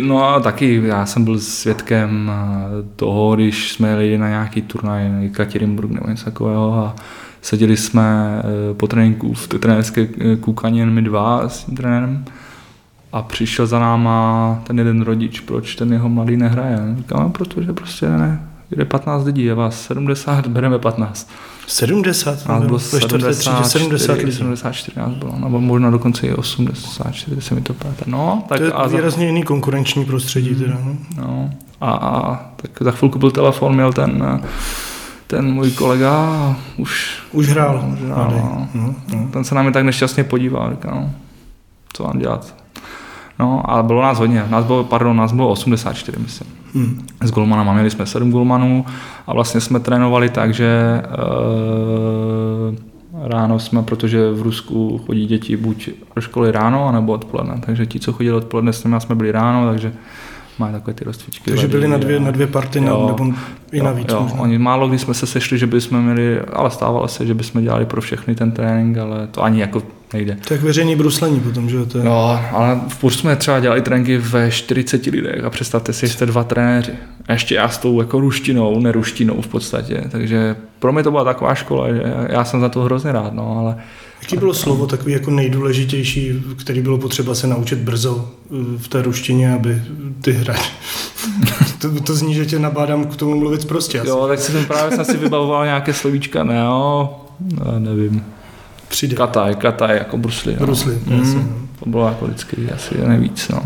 [0.00, 2.38] No a taky já jsem byl svědkem eh,
[2.96, 6.96] toho, když jsme jeli na nějaký turnaj na Ekaterinburg nebo něco takového a
[7.42, 12.24] seděli jsme eh, po tréninku v té trenérské eh, koukaně my dva s tím trenérem
[13.12, 16.78] a přišel za náma ten jeden rodič, proč ten jeho mladý nehraje.
[16.96, 21.30] Říkám, no, protože prostě ne, jde 15 lidí, je vás 70, bereme 15.
[21.66, 22.46] 70?
[22.46, 24.32] Nás bylo 70, 70 lidí.
[24.32, 28.04] 74 nás bylo, nebo možná dokonce i 84, se mi to pátá.
[28.06, 29.26] No, tak to je a výrazně za...
[29.26, 30.78] jiný konkurenční prostředí teda.
[30.84, 31.50] No, no
[31.80, 34.40] a, a, tak za chvilku byl telefon, měl ten
[35.28, 37.22] ten můj kolega už...
[37.32, 37.88] Už hrál.
[37.92, 38.68] Už hrál no.
[38.74, 39.28] No, no.
[39.32, 41.10] Ten se na mě tak nešťastně podíval, říkal, no,
[41.92, 42.54] co mám dělat.
[43.40, 44.44] No, ale bylo nás hodně.
[44.48, 46.48] Nás bylo, pardon, nás bylo 84, myslím.
[46.74, 47.06] Hmm.
[47.22, 48.84] S golmanama měli jsme 7 golmanů
[49.26, 51.08] a vlastně jsme trénovali tak, že e,
[53.28, 57.60] ráno jsme, protože v Rusku chodí děti buď do školy ráno, nebo odpoledne.
[57.66, 59.92] Takže ti, co chodili odpoledne s nimi, jsme byli ráno, takže
[60.58, 61.50] má takové ty rozcvičky.
[61.50, 63.34] Takže byli na dvě, na dvě party jo, nebo
[63.72, 64.06] i navíc.
[64.12, 64.36] Jo, jo.
[64.38, 67.86] Oni málo kdy jsme se sešli, že bychom měli, ale stávalo se, že bychom dělali
[67.86, 70.38] pro všechny ten trénink, ale to ani jako nejde.
[70.48, 72.04] To je jak veřejný bruslení potom, že to je...
[72.04, 76.12] No, ale v Purs jsme třeba dělali tréninky ve 40 lidech a představte si, že
[76.12, 76.92] jste dva trenéři.
[77.28, 80.04] A ještě já s tou jako ruštinou, neruštinou v podstatě.
[80.10, 83.58] Takže pro mě to byla taková škola, že já jsem za to hrozně rád, no,
[83.58, 83.76] ale
[84.22, 89.02] Jaký bylo slovo takový jako nejdůležitější, který bylo potřeba se naučit brzo eh, v té
[89.02, 89.82] ruštině, aby
[90.20, 90.70] ty hráči...
[91.78, 94.02] to, to zní, že tě nabádám k tomu mluvit prostě.
[94.04, 98.24] Jo, tak si právě jsem si vybavoval nějaké slovíčka, ne, jo, no, nevím.
[98.88, 99.16] Přijde.
[99.16, 100.56] Kataj, kataj, jako brusly.
[100.60, 100.66] No.
[100.66, 101.42] Brusly, mm, jasně.
[101.80, 103.62] To bylo jako vždycky asi nejvíc, no.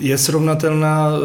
[0.00, 1.18] Je srovnatelná uh,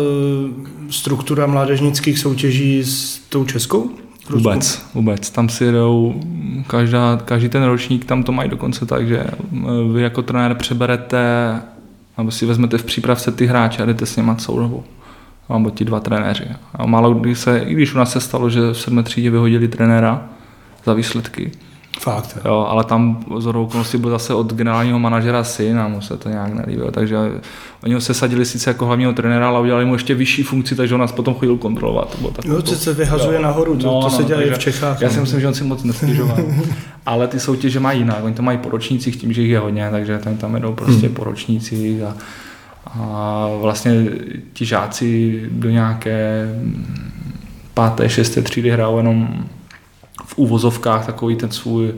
[0.89, 3.91] struktura mládežnických soutěží s tou českou?
[4.29, 5.29] Vůbec, vůbec.
[5.29, 6.21] Tam si jedou,
[6.67, 9.33] každá, každý ten ročník tam to mají dokonce tak, že eh,
[9.93, 11.21] vy jako trenér přeberete,
[12.17, 14.83] nebo si vezmete v přípravce ty hráče a jdete s nimi celou dobu.
[15.53, 16.45] Nebo ti dva trenéři.
[16.73, 19.67] A málo kdy se, i když u nás se stalo, že v sedmé třídě vyhodili
[19.67, 20.29] trenéra
[20.85, 21.51] za výsledky,
[21.99, 22.37] Fakt.
[22.45, 26.29] Jo, ale tam z okolností byl zase od generálního manažera syn a mu se to
[26.29, 26.91] nějak nelíbilo.
[26.91, 27.17] Takže
[27.83, 31.01] oni ho sesadili sice jako hlavního trenéra, ale udělali mu ještě vyšší funkci, takže on
[31.01, 32.11] nás potom chodil kontrolovat.
[32.11, 33.41] To bylo tak, jo, to se vyhazuje jo.
[33.41, 35.01] nahoru, to, no, to se no, dělá i v Čechách.
[35.01, 36.37] Já si myslím, že on si moc nestěžoval.
[37.05, 38.23] ale ty soutěže mají jinak.
[38.23, 41.07] Oni to mají po ročnících tím, že jich je hodně, takže tam, tam jedou prostě
[41.07, 41.15] hmm.
[41.15, 42.15] po ročnících a,
[42.85, 44.05] a vlastně
[44.53, 46.49] ti žáci do nějaké
[47.73, 49.45] páté, šesté třídy hrajou jenom
[50.27, 51.93] v úvozovkách takový ten svůj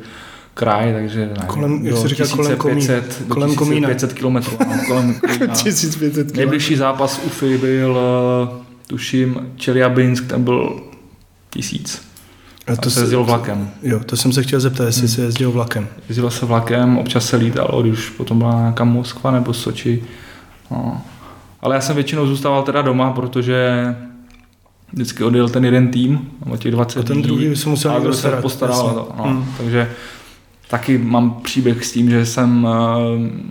[0.53, 2.87] kraj, takže ne, kolem, jak se říká, kolem, komí,
[3.27, 4.57] kolem 1500 kilometrů.
[4.59, 5.19] No, kolem
[5.63, 10.81] 1500 Nejbližší zápas UFI byl, eh, tuším, Čeliabinsk, ten byl
[11.49, 12.09] tisíc.
[12.67, 13.69] A to se jezdilo vlakem.
[13.83, 15.09] Jo, to jsem se chtěl zeptat, jestli hmm.
[15.09, 15.87] se jezdilo vlakem.
[16.09, 20.03] Jezdilo se vlakem, občas se lítalo, když potom byla nějaká Moskva nebo Soči.
[20.71, 21.01] No.
[21.61, 23.95] Ale já jsem většinou zůstával teda doma, protože
[24.93, 28.31] vždycky odjel ten jeden tým, nebo těch 20 a ten druhý se musel a se
[28.31, 28.89] postaral.
[28.89, 29.23] To, no.
[29.23, 29.45] hmm.
[29.57, 29.89] Takže
[30.69, 32.71] Taky mám příběh s tím, že jsem uh,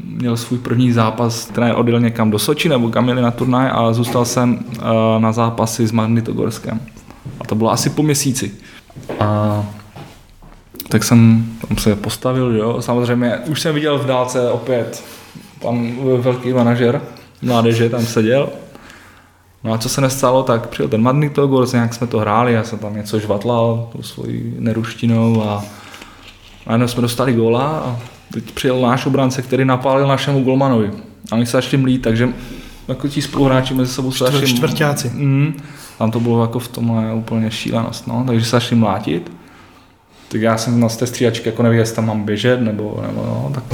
[0.04, 3.92] měl svůj první zápas, trenér odjel někam do Soči nebo kam jeli na turnaj a
[3.92, 4.84] zůstal jsem uh,
[5.18, 6.80] na zápasy s Magnitogorskem.
[7.40, 8.52] A to bylo asi po měsíci.
[9.20, 9.66] A
[10.88, 12.82] tak jsem tam se postavil, jo.
[12.82, 15.04] Samozřejmě už jsem viděl v dálce opět
[15.62, 17.00] pan velký manažer
[17.42, 18.48] mládeže tam seděl.
[19.64, 22.78] No a co se nestalo, tak přijel ten Magnitogorsk, nějak jsme to hráli, já jsem
[22.78, 25.64] tam něco žvatlal tou svojí neruštinou a
[26.66, 27.96] najednou jsme dostali góla a
[28.32, 30.90] teď přijel náš obránce, který napálil našemu golmanovi.
[31.32, 32.28] A oni se začali mlít, takže
[32.88, 34.46] jako ti spoluhráči mezi sebou se začali...
[34.46, 35.10] Čtvrtáci.
[35.14, 35.62] Mm,
[35.98, 38.24] tam to bylo jako v tomhle úplně šílenost, no.
[38.26, 39.32] takže se začali mlátit.
[40.28, 43.50] Tak já jsem na té střídačky jako nevěděl, jestli tam mám běžet, nebo, nebo no,
[43.54, 43.64] tak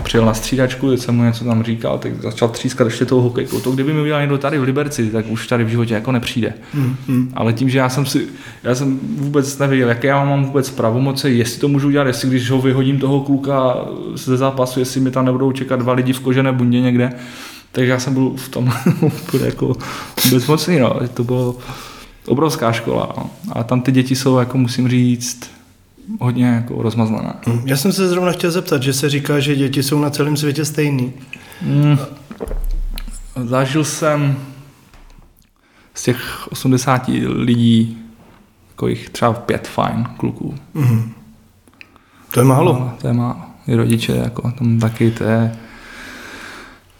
[0.00, 3.60] přijel na střídačku, teď jsem mu něco tam říkal, tak začal třískat ještě tou hokejkou.
[3.60, 6.54] To kdyby mi udělal někdo tady v Liberci, tak už tady v životě jako nepřijde.
[6.74, 7.32] Mm, mm.
[7.34, 8.26] Ale tím, že já jsem si,
[8.62, 12.50] já jsem vůbec nevěděl, jaké já mám vůbec pravomoce, jestli to můžu udělat, jestli když
[12.50, 13.76] ho vyhodím toho kluka
[14.14, 17.12] ze zápasu, jestli mi tam nebudou čekat dva lidi v kožené bundě někde,
[17.72, 19.76] tak já jsem byl v tom úplně jako
[20.30, 21.00] bezmocný, no.
[21.14, 21.56] To bylo
[22.26, 23.12] obrovská škola.
[23.16, 23.30] No.
[23.52, 25.50] A tam ty děti jsou, jako musím říct,
[26.20, 27.40] hodně jako rozmazlená.
[27.46, 27.62] Mm.
[27.64, 30.64] Já jsem se zrovna chtěl zeptat, že se říká, že děti jsou na celém světě
[30.64, 31.12] stejný.
[31.62, 31.98] Mm.
[33.44, 34.36] Zažil jsem
[35.94, 37.98] z těch 80 lidí
[38.70, 40.54] jako jich třeba pět fajn kluků.
[40.74, 41.12] Mm.
[42.30, 42.72] To je málo.
[42.72, 43.36] No, to je málo.
[43.66, 45.52] I rodiče, jako tam taky to je...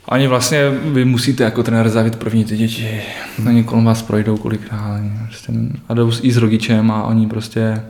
[0.08, 3.00] Ani vlastně vy musíte jako trenér zavít první ty děti.
[3.38, 5.00] Na kolem vás projdou kolikrát.
[5.26, 5.52] Prostě,
[5.88, 7.82] a jdou i s rodičem a oni prostě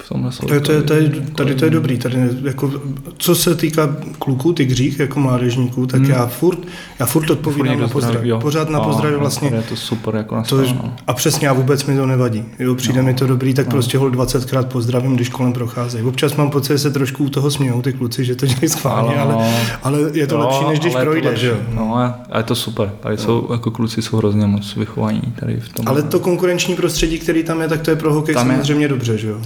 [0.00, 0.30] v tomhle.
[0.30, 1.98] To to je, to je, tady to je dobrý.
[1.98, 2.72] Tady jako,
[3.18, 6.10] co se týká kluků, ty křích jako mládežníků, tak Hmm.
[6.10, 6.58] já furt,
[6.98, 7.92] já furt odpovídám Furt na pozdrav.
[8.12, 8.40] pozdraví, jo.
[8.40, 9.50] Pořád na pozdrav no, vlastně.
[9.54, 10.94] Je to super jako na To, no.
[11.06, 12.44] a přesně, a vůbec mi to nevadí.
[12.58, 13.06] Jo, přijde No.
[13.06, 13.70] mi to dobrý, tak No.
[13.72, 16.04] prostě hol 20krát pozdravím, když kolem procházejí.
[16.04, 19.16] Občas mám pocit, že se trošku u toho smějou ty kluci, že to dělají schválně,
[19.16, 21.24] ale, ale je to Jo, lepší, než když projdeš.
[21.30, 21.46] lepší.
[21.46, 21.56] jo.
[21.74, 22.92] No, a je to super.
[23.00, 25.88] Tady jsou, jako kluci jsou hrozně moc vychovaní tady v tom.
[25.88, 29.28] Ale to konkurenční prostředí, který tam je, tak to je pro hokej samozřejmě dobře, že
[29.28, 29.40] jo?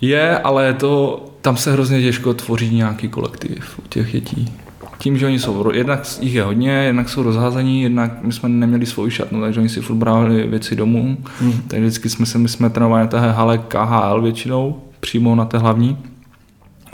[0.00, 4.52] Je, ale to, tam se hrozně těžko tvoří nějaký kolektiv u těch dětí.
[4.98, 8.86] Tím, že oni jsou, jednak jich je hodně, jednak jsou rozházení, jednak my jsme neměli
[8.86, 11.16] svou šatnu, takže oni si furt brali věci domů.
[11.40, 11.62] Hmm.
[11.68, 15.58] Takže vždycky jsme se, my jsme trénovali na té hale KHL většinou, přímo na té
[15.58, 15.98] hlavní.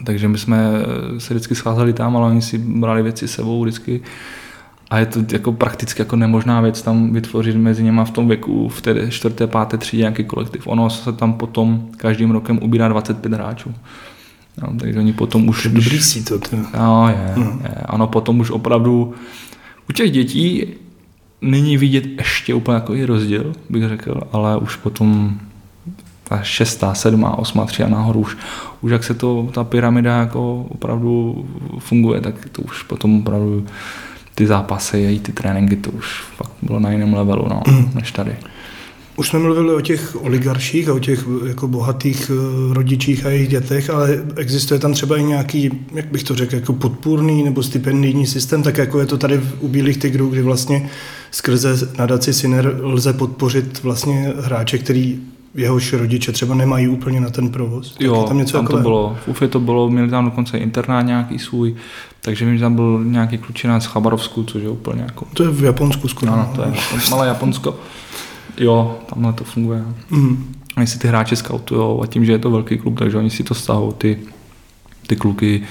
[0.05, 0.71] Takže my jsme
[1.19, 4.01] se vždycky scházeli tam, ale oni si brali věci s sebou vždycky.
[4.91, 8.69] A je to jako prakticky jako nemožná věc tam vytvořit mezi něma v tom věku,
[8.69, 10.67] v té čtvrté, páté třídě nějaký kolektiv.
[10.67, 13.75] Ono se tam potom každým rokem ubírá 25 hráčů.
[14.63, 15.67] No, takže oni potom už...
[15.67, 16.39] Dobrý si to.
[16.39, 16.57] to.
[16.79, 17.71] No, je, je.
[17.85, 19.15] Ano, potom už opravdu
[19.91, 20.67] u těch dětí
[21.41, 25.39] není vidět ještě úplně jako i rozdíl, bych řekl, ale už potom
[26.25, 28.37] ta šestá, sedmá, osmá třída nahoru už,
[28.81, 31.45] už jak se to, ta pyramida jako opravdu
[31.79, 33.67] funguje, tak to už potom opravdu
[34.37, 37.63] ty zápasy a i ty tréninky, to už fakt bylo na jiném levelu, no,
[37.95, 38.37] než tady.
[39.19, 43.49] Už jsme mluvili o těch oligarších a o těch jako bohatých eh, rodičích a jejich
[43.49, 48.27] dětech, ale existuje tam třeba i nějaký, jak bych to řekl, jako podpůrný nebo stipendijní
[48.27, 50.89] systém, tak jako je to tady v- u Bílých tigrů, kdy vlastně
[51.31, 55.21] skrze nadaci Syner lze podpořit vlastně hráče, který
[55.55, 57.93] jehož rodiče třeba nemají úplně na ten provoz.
[57.93, 59.17] Tak je Jo, tam něco tam to bylo.
[59.25, 61.75] V Ufě to bylo, měli tam dokonce internát nějaký svůj,
[62.27, 65.49] takže vím, že tam byl nějaký klučina z Chabarovsku, což je úplně jako, To je
[65.51, 66.33] v Japonsku skoro.
[66.33, 67.77] no, no, to je Japon- malé Japonsko.
[68.59, 69.85] Jo, tamhle to funguje.
[70.11, 70.55] Mm.
[70.77, 73.45] Oni si ty hráče skautujou a tím, že je to velký klub, takže oni si
[73.45, 74.19] to stahují, ty,
[75.07, 75.63] ty kluky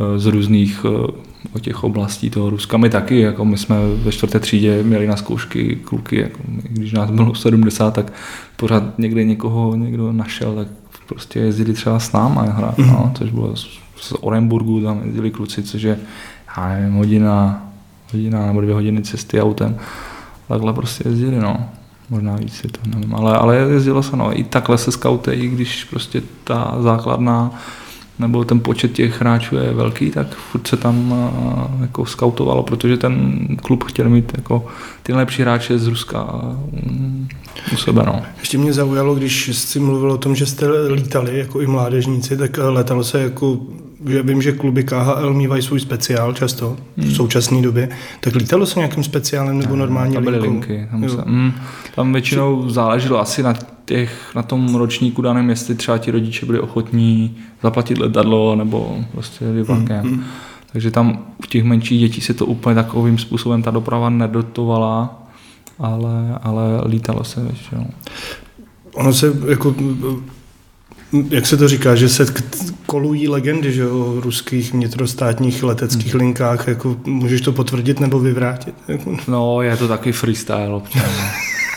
[0.00, 1.12] eh, z různých eh,
[1.52, 2.76] od těch oblastí toho Ruska.
[2.76, 7.10] My taky, jako my jsme ve čtvrté třídě měli na zkoušky kluky, jako když nás
[7.10, 8.12] bylo 70, tak
[8.56, 10.68] pořád někde někoho někdo našel, tak
[11.08, 12.88] prostě jezdili třeba s náma hrát, Mhm.
[12.90, 13.54] no, což bylo
[14.00, 15.98] z, Orenburgu, tam jezdili kluci, což je,
[16.56, 17.66] já nevím, hodina,
[18.12, 19.76] hodina nebo dvě hodiny cesty autem.
[20.48, 21.68] Takhle prostě jezdili, no.
[22.10, 24.38] Možná víc je to, nevím, ale, ale jezdilo se, no.
[24.38, 27.50] I takhle se skaute, i když prostě ta základná
[28.18, 31.14] nebo ten počet těch hráčů je velký, tak furt se tam
[31.80, 34.66] jako skautovalo, protože ten klub chtěl mít jako
[35.02, 36.26] ty nejlepší hráče z Ruska
[36.72, 37.28] mm,
[37.72, 38.22] u sebe, no.
[38.38, 42.58] Ještě mě zaujalo, když jsi mluvil o tom, že jste lítali jako i mládežníci, tak
[42.58, 43.58] eh, letalo se jako,
[44.06, 47.88] že vím, že kluby KHL mývají svůj speciál často v současné době,
[48.20, 50.50] tak lítalo se nějakým speciálem nebo tam byly linkou?
[50.50, 50.88] linky.
[50.90, 51.52] Tam, se, mm,
[51.94, 53.54] tam většinou záleželo asi na,
[53.86, 59.62] těch, na tom ročníku daném, jestli třeba ti rodiče byli ochotní zaplatit letadlo nebo prostě
[59.62, 60.06] vlakem.
[60.06, 60.24] Mm.
[60.72, 65.22] Takže tam u těch menších dětí se to úplně takovým způsobem ta doprava nedotovala,
[65.78, 67.86] ale, ale lítalo se většinou.
[68.94, 69.74] Ono se jako
[71.30, 72.26] Jak se to říká, že se
[72.86, 76.20] kolují legendy že, o ruských vnitrostátních leteckých Hmm.
[76.20, 78.74] linkách, jako můžeš to potvrdit nebo vyvrátit?
[78.88, 81.02] Jako, No, je to taky freestyle občas.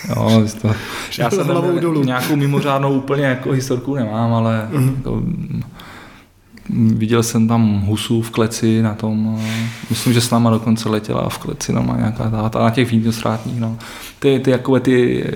[0.08, 0.30] No.
[0.30, 0.70] Jo, to,
[1.18, 2.04] já jsem Hlavou dolů.
[2.04, 4.92] nějakou mimořádnou úplně jako historku nemám, ale Mhm.
[4.96, 5.62] jako, mm,
[6.98, 9.40] viděl jsem tam husu v kleci na tom,
[9.90, 13.76] myslím, že s náma dokonce letěla v kleci no, nějaká táta, na těch vnitrostátních, no.
[14.18, 15.34] Ty, ty jakové ty eh,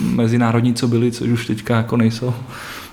[0.00, 2.34] mezinárodní, co byly, což už teďka jako nejsou,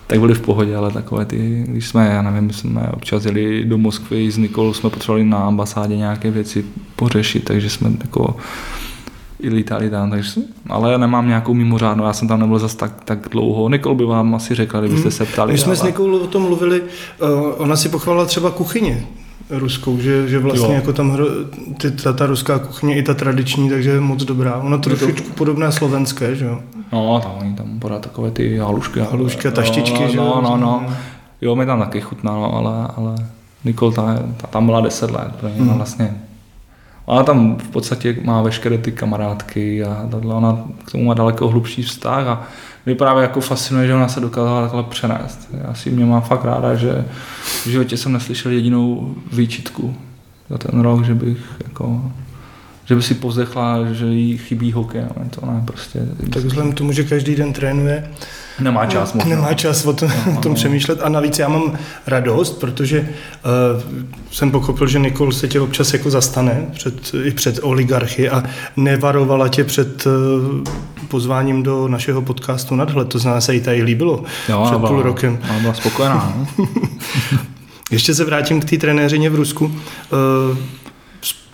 [0.07, 3.77] tak byly v pohodě, ale takové ty, když jsme, já nevím, jsme občas jeli do
[3.77, 8.37] Moskvy s Nikolou, jsme potřebovali na ambasádě nějaké věci pořešit, takže jsme jako
[9.41, 13.27] i lítali tam, takže, ale nemám nějakou mimořádnou, já jsem tam nebyl zas tak, tak
[13.31, 13.69] dlouho.
[13.69, 15.51] Nikol by vám asi řekla, kdybyste se ptali.
[15.51, 15.75] My jsme ale...
[15.75, 17.27] s Nikou o tom mluvili, uh,
[17.57, 19.05] ona si pochválila třeba kuchyně
[19.49, 20.73] ruskou, že, že vlastně Jo.
[20.73, 21.25] jako tam hro,
[21.77, 24.55] ty, ta, ta ruská kuchyně i ta tradiční, takže je moc dobrá.
[24.55, 26.59] Ona trošičku podobná slovenské, že jo?
[26.93, 28.99] No, tam oni tam pořád takové ty halušky.
[28.99, 30.41] Halušky a taštičky, no, že no, jo?
[30.43, 30.93] no, no, no.
[31.41, 33.15] Jo, mi tam taky chutnalo, ale, ale
[33.65, 35.73] Nikol ta, ta, tam byla 10 let, protože Hmm.
[35.73, 36.17] vlastně
[37.11, 41.83] Ona tam v podstatě má veškeré ty kamarádky a ona k tomu má daleko hlubší
[41.83, 42.47] vztah a
[42.85, 45.49] mě právě jako fascinuje, že ona se dokázala takhle přenést.
[45.67, 47.05] Já si mě má fakt ráda, že
[47.63, 49.95] v životě jsem neslyšel jedinou výčitku
[50.49, 52.11] za ten rok, že bych jako
[52.85, 55.99] že by si pozdechla, že jí chybí hokej, no, to ne, prostě.
[56.33, 58.11] Tak vzhledem k tomu, že každý den trénuje,
[58.61, 59.29] Nemá čas možná.
[59.29, 61.73] Nemá čas o tom, o tom přemýšlet a navíc já mám
[62.07, 67.59] radost, protože uh, jsem pochopil, že Nikol se tě občas jako zastane před, i před
[67.61, 68.43] oligarchy a
[68.77, 70.11] nevarovala tě před uh,
[71.07, 74.97] pozváním do našeho podcastu Nadhled, to znamená se jí tady líbilo Jo, před ona půl
[74.97, 75.39] byla, rokem.
[75.49, 76.33] Ona byla spokojená.
[76.37, 76.67] No?
[77.91, 79.65] Ještě se vrátím k té trenéřině v Rusku.
[79.65, 80.57] Uh,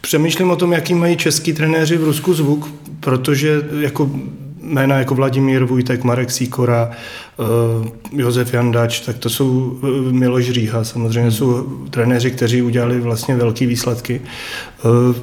[0.01, 4.09] přemýšlím o tom, jaký mají český trenéři v Rusku zvuk, protože jako
[4.67, 6.89] jména jako Vladimír Vujtek, Marek Sýkora,
[7.37, 13.35] uh, Josef Jandač, tak to jsou uh, Miloš Říha, samozřejmě jsou trenéři, kteří udělali vlastně
[13.35, 14.21] velké výsledky.
[14.85, 15.15] Uh,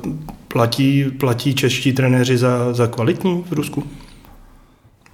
[0.48, 3.82] platí, platí čeští trenéři za, za kvalitní v Rusku?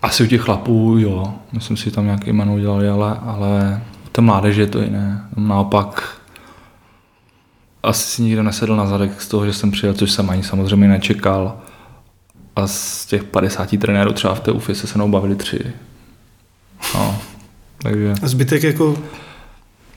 [0.02, 1.34] Asi u těch chlapů, jo.
[1.52, 5.24] Myslím si, že tam nějaké jméno udělali, ale, ale u té mládeže je to jiné.
[5.36, 6.20] Naopak
[7.82, 10.88] asi si nikdo nesedl na zadek z toho, že jsem přijel, což jsem ani samozřejmě
[10.88, 11.58] nečekal.
[12.56, 15.58] A z těch 50 trenérů třeba v té UFI se se mnou bavili tři.
[16.94, 17.18] No,
[17.82, 18.96] takže Zbytek jako...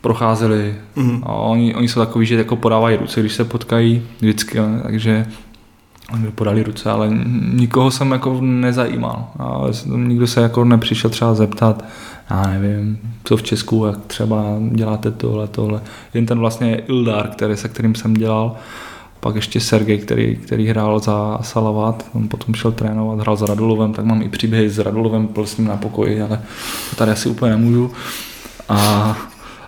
[0.02, 0.76] procházeli.
[0.96, 1.24] Mm.
[1.26, 5.26] A oni, oni jsou takový, že jako podávají ruce, když se potkají vždycky, takže
[6.14, 7.10] oni podali ruce, ale
[7.54, 9.28] nikoho jsem jako nezajímal.
[9.40, 9.62] A
[9.96, 11.86] nikdo se jako nepřišel třeba zeptat,
[12.30, 15.82] já nevím, co v Česku, jak třeba děláte tohle, tohle.
[16.14, 18.56] Jen ten vlastně Ildar, který, se kterým jsem dělal,
[19.24, 23.94] pak ještě Sergej, který, který hrál za Salavat, on potom šel trénovat, hrál za Radulovem,
[23.94, 26.42] tak mám i příběhy s Radulovem, byl s ním na pokoji, ale
[26.90, 27.92] to tady asi úplně nemůžu.
[28.70, 29.18] A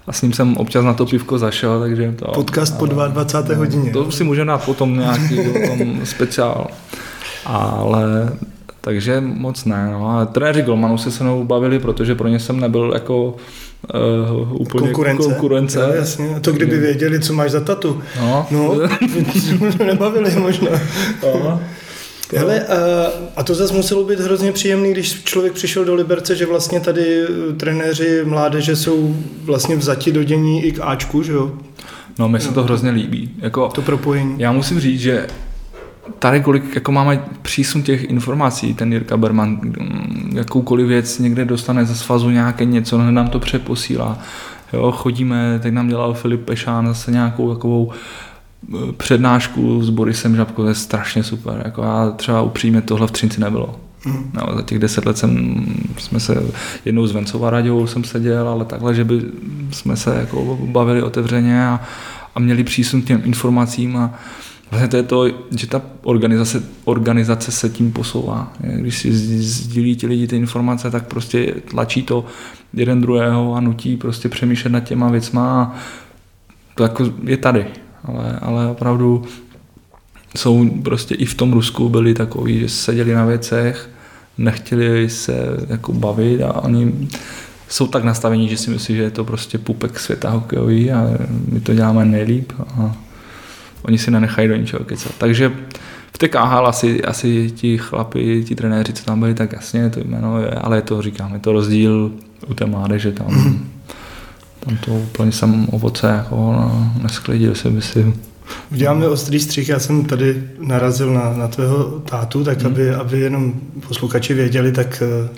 [0.07, 2.31] a s ním jsem občas na to pivko zašel, takže to...
[2.31, 3.55] Podcast po 22.
[3.55, 3.91] hodině.
[3.91, 6.67] To si můžeme dát potom nějaký potom speciál.
[7.45, 8.33] Ale
[8.81, 9.89] takže moc ne.
[9.91, 10.09] No.
[10.09, 13.35] A trenéři Golmanu se se mnou bavili, protože pro ně jsem nebyl jako
[13.93, 15.23] uh, úplně konkurence.
[15.23, 15.79] konkurence.
[15.79, 16.35] Jo, jasně.
[16.35, 18.01] A to kdyby věděli, co máš za tatu.
[18.19, 18.47] No.
[18.51, 18.75] No,
[19.85, 20.71] nebavili možná.
[21.23, 21.61] no.
[22.35, 22.75] Hele, a,
[23.35, 27.23] a to zase muselo být hrozně příjemný, když člověk přišel do Liberce, že vlastně tady
[27.23, 31.51] eh, trenéři mládeže jsou vlastně vzati do dění i k Ačku, že jo?
[32.19, 33.29] no, mně se to hrozně líbí.
[33.39, 34.35] Jako, To propojení.
[34.37, 35.27] Já musím říct, že
[36.19, 41.85] tady kolik jako máme přísun těch informací, ten Jirka Berman, mm, jakoukoliv věc někde dostane
[41.85, 44.19] ze svazu nějaké něco, hned nám to přeposílá.
[44.73, 50.61] Jo, chodíme, teď nám dělal Filip Pešán zase nějakou takovou eh, přednášku s Borisem Žabkou,
[50.61, 51.61] to je strašně super.
[51.65, 53.79] Jako já třeba upřímně tohle v Třinci nebylo.
[54.05, 54.31] Mhm.
[54.33, 55.65] No, za těch deset let jsem,
[55.97, 56.43] jsme se,
[56.85, 59.21] jednou s Vencova Raděvou jsem seděl, ale takhle, že by
[59.71, 61.79] jsme se jako bavili otevřeně a,
[62.35, 64.13] a měli přísun k těm informacím a
[64.71, 68.53] vlastně to je to, že ta organizace, organizace se tím posouvá.
[68.59, 72.25] Když si sdílí ti lidi ty informace, tak prostě tlačí to
[72.73, 75.75] jeden druhého a nutí prostě přemýšlet nad těma věcma a
[76.75, 77.65] to jako je tady.
[78.03, 79.23] Ale, ale opravdu
[80.37, 83.89] jsou prostě i v tom Rusku byli takový, že seděli na věcech,
[84.37, 85.33] nechtěli se
[85.67, 87.09] jako bavit a oni
[87.69, 91.09] jsou tak nastavení, že si myslí, že je to prostě pupek světa hokejový a
[91.51, 92.95] my to děláme nejlíp a
[93.85, 95.11] oni si nenechají do ničeho kecat.
[95.17, 95.51] Takže
[96.13, 99.99] v té KHL asi, asi ti chlapi, ti trenéři, co tam byli, tak jasně to
[99.99, 102.11] jméno je, ale je to, říkám, je to rozdíl
[102.47, 103.59] u té mládeže, tam,
[104.59, 108.21] tam to úplně jsem ovoce jako no, nesklidil se, myslím.
[108.71, 113.53] Uděláme ostrý střih, já jsem tady narazil na, na tvého tátu, tak aby, aby jenom
[113.87, 115.29] posluchači věděli, tak eh,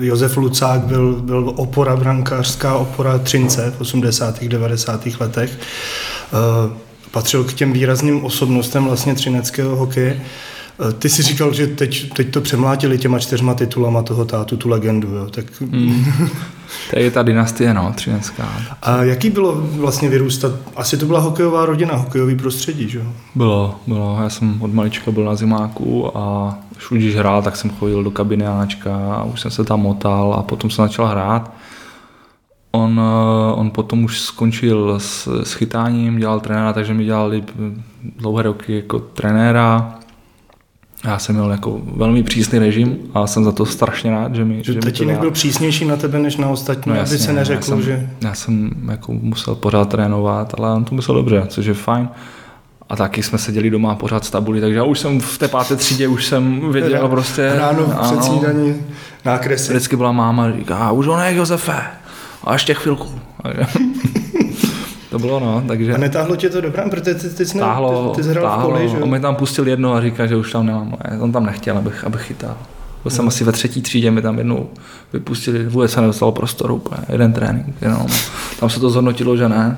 [0.00, 4.44] Josef Lucák byl, byl opora, brankářská opora Třince v 80.
[4.44, 5.06] 90.
[5.20, 5.58] letech.
[7.12, 10.20] Patřil k těm výrazným osobnostem vlastně třineckého hokeje.
[10.80, 14.68] Uh, ty si říkal, že teď, teď to přemlátili těma čtyřma titulama toho tátu, tu
[14.68, 15.08] legendu.
[15.08, 15.26] Jo.
[15.30, 15.44] Tak...
[15.60, 16.04] Hmm.
[16.90, 18.48] To je ta dynastie, no, třinecká.
[18.82, 20.52] A jaký bylo vlastně vyrůstat?
[20.76, 23.04] Asi to byla hokejová rodina, hokejový prostředí, že jo?
[23.34, 24.18] Bylo, bylo.
[24.22, 28.10] Já jsem od malička byl na zimáku a už když hrál, tak jsem chodil do
[28.10, 31.52] kabiny Ačka a už jsem se tam motal a potom jsem začal hrát.
[32.74, 37.44] On, eh, on potom už skončil s, s chytáním, dělal trenéra, takže mi dělali
[38.16, 39.98] dlouhé roky jako trenéra.
[41.04, 44.64] Já jsem měl jako velmi přísný režim a jsem za to strašně rád, že mi
[44.64, 47.36] Že že tatínek byl přísnější na tebe než na ostatní, No aby jasně, se já
[47.36, 48.10] neřeklo, jsem, že...
[48.20, 52.08] Já jsem jako musel pořád trénovat, ale on to myslel dobře, což je fajn.
[52.88, 55.76] A taky jsme seděli doma pořád s tabuli, takže já už jsem v té páté
[55.76, 57.52] třídě, už jsem věděl prostě...
[57.56, 58.74] Ráno před snídaní
[59.24, 59.72] nákresy.
[59.72, 61.82] Vždycky byla máma, říká, už honek Josefe,
[62.44, 63.08] a ještě chvilku.
[65.12, 68.10] To bylo no, takže A netáhlo tě to dobrá, protože ty, ty, jsi, ne, táhlo,
[68.10, 68.70] ty, ty jsi hrál v táhlo.
[68.70, 69.02] koli, že jo?
[69.02, 70.94] On mi tam pustil jedno a říká, že už tam nemám.
[71.20, 72.56] On tam nechtěl, abych, abych chytal.
[73.02, 74.68] Byl jsem asi ve třetí třídě, mi tam jednou
[75.12, 78.06] vypustili, vůbec se nedostalo prostoru, úplně, jeden trénink, jenom.
[78.60, 79.76] Tam se to zhodnotilo, že ne.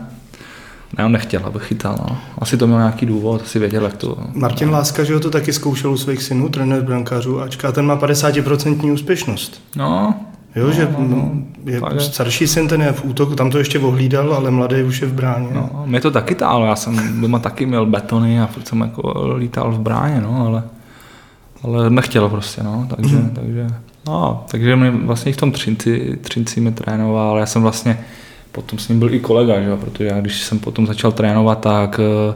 [0.99, 2.19] Ne, on nechtěl, abych chytal, no.
[2.39, 4.17] Asi to měl nějaký důvod, asi věděl, jak to...
[4.35, 8.01] Martin Láska, že ho to taky zkoušel u svých synů, trenér brankářů, ačka ten má
[8.01, 9.61] 50% úspěšnost.
[9.77, 10.15] No,
[10.57, 11.31] Jo, No, že no, no.
[11.65, 12.01] je je.
[12.01, 15.13] starší syn, ten je v útoku, tam to ještě ohlídal, ale mladý už je v
[15.13, 15.49] bráně.
[15.55, 19.35] no, mě to taky tálo, já jsem doma taky měl betony a furt jsem jako
[19.37, 20.63] lítal v bráně, no, ale,
[21.63, 23.31] ale nechtěl prostě, no, takže, Mhm.
[23.31, 23.67] takže,
[24.07, 27.99] no, takže mě vlastně v tom Třinci, Třinci mě trénoval, já jsem vlastně,
[28.53, 32.01] potom s ním byl i kolega, že protože já když jsem potom začal trénovat, tak
[32.01, 32.35] eh,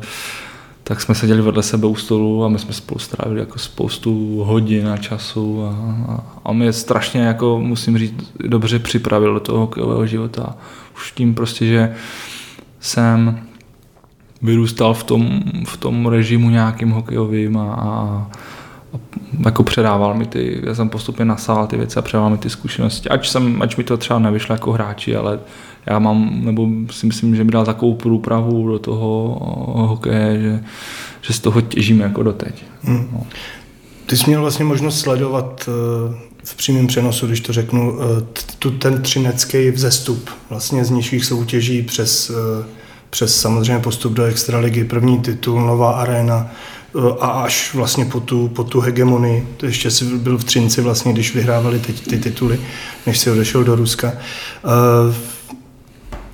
[0.89, 4.89] tak jsme seděli vedle sebe u stolu a my jsme spolu strávili jako spoustu hodin
[4.89, 5.69] a času a,
[6.13, 10.57] a, a mě strašně, jako musím říct, dobře připravil do toho hokejového života.
[10.97, 11.95] Už tím prostě, že
[12.81, 13.41] jsem
[14.43, 17.91] vyrůstal v tom, v tom režimu nějakým hokejovým a, a,
[18.95, 18.99] a
[19.45, 23.09] jako předával mi ty, já jsem postupně nasál ty věci a předával mi ty zkušenosti.
[23.09, 25.39] Ač, jsem, ač mi to třeba nevyšlo jako hráči, ale
[25.91, 29.39] já mám, nebo si myslím, že mi dal takovou průpravu do toho
[29.89, 30.65] hokeje, že,
[31.23, 32.65] že z toho těžím jako doteď.
[32.83, 33.09] Hmm.
[33.13, 33.27] No.
[34.07, 38.25] Ty jsi měl vlastně možnost sledovat eh, v přímém přenosu, když to řeknu, eh,
[38.59, 42.65] tu, ten třinecký vzestup vlastně z nižších soutěží přes, eh,
[43.11, 48.49] přes samozřejmě postup do extraligy, první titul, nová arena eh, a až vlastně po tu,
[48.49, 49.49] po tu hegemonii.
[49.57, 52.61] To ještě si byl v Třinci vlastně, když vyhrávali teď ty tituly,
[53.07, 54.13] než si odešel do Ruska.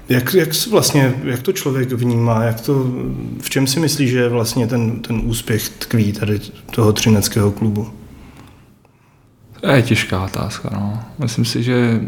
[0.08, 2.86] Jak, jak, vlastně, jak to člověk vnímá, jak to,
[3.40, 6.40] v čem si myslí, že vlastně ten, ten úspěch tkví tady
[6.70, 7.90] toho třineckého klubu?
[9.60, 10.68] To je těžká otázka.
[10.72, 11.00] No.
[11.18, 12.00] Myslím si, že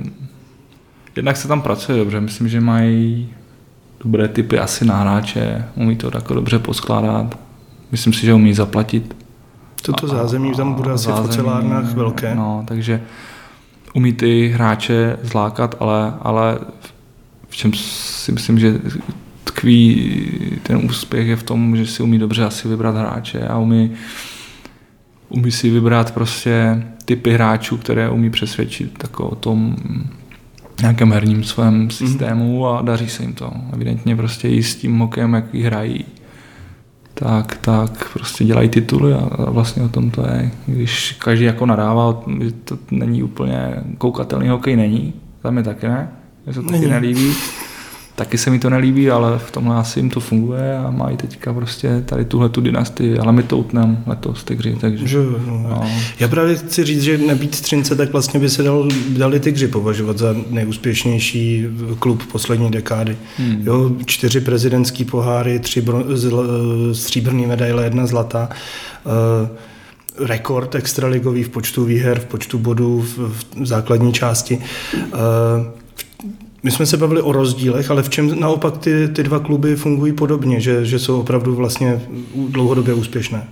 [1.16, 2.20] jednak se tam pracuje dobře.
[2.20, 3.28] Myslím, že mají
[4.04, 7.38] dobré typy asi na hráče, umí to jako dobře poskládat.
[7.90, 9.16] Myslím si, že umí zaplatit.
[9.82, 12.34] Toto A- zázemí tam bude asi v zázemí, ocelárnách velké.
[12.34, 13.02] No, takže
[13.94, 16.95] umí ty hráče zlákat, ale, ale v
[17.56, 18.80] čem si myslím, že
[19.44, 20.12] tkví
[20.62, 23.90] ten úspěch je v tom, že si umí dobře asi vybrat hráče a umí,
[25.28, 29.76] umí si vybrat prostě typy hráčů, které umí přesvědčit jako o tom
[30.80, 33.52] nějakém herním svém systému a daří se jim to.
[33.72, 36.04] Evidentně prostě i s tím hokejem, jaký hrají,
[37.14, 40.50] tak, tak prostě dělají tituly a vlastně o tom to je.
[40.66, 46.08] Když každý jako nadává, že to není úplně koukatelný hokej, není, tam je taky ne,
[46.46, 47.32] mně se to taky nelíbí.
[48.14, 51.52] Taky se mi to nelíbí, ale v tomhle asi jim to funguje a mají teďka
[51.52, 55.06] prostě tady tuhle tu dynastii, ale my to utneme letos tygři, takže...
[55.06, 55.66] Že, no.
[55.68, 55.90] No.
[56.20, 60.18] Já právě chci říct, že nebýt Třince, tak vlastně by se dal, dali Tygři považovat
[60.18, 61.66] za nejúspěšnější
[61.98, 63.16] klub poslední dekády.
[63.38, 63.62] Hmm.
[63.66, 66.48] Jo, čtyři prezidentský poháry, tři bro, zl,
[66.94, 68.48] stříbrný medaile, jedna zlatá.
[69.04, 74.58] Uh, rekord extraligový v počtu výher, v počtu bodů v, v základní části.
[74.94, 75.10] Uh,
[76.66, 80.12] my jsme se bavili o rozdílech, ale v čem naopak ty, ty dva kluby fungují
[80.12, 82.02] podobně, že, že jsou opravdu vlastně
[82.48, 83.48] dlouhodobě úspěšné?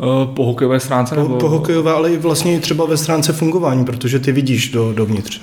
[0.00, 1.14] Eh, Po hokejové stránce?
[1.14, 1.36] Po, nebo...
[1.36, 5.40] po hokejové, ale i vlastně i třeba ve stránce fungování, protože ty vidíš do, dovnitř.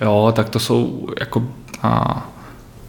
[0.00, 1.42] Jo, tak to jsou jako
[1.82, 2.26] a,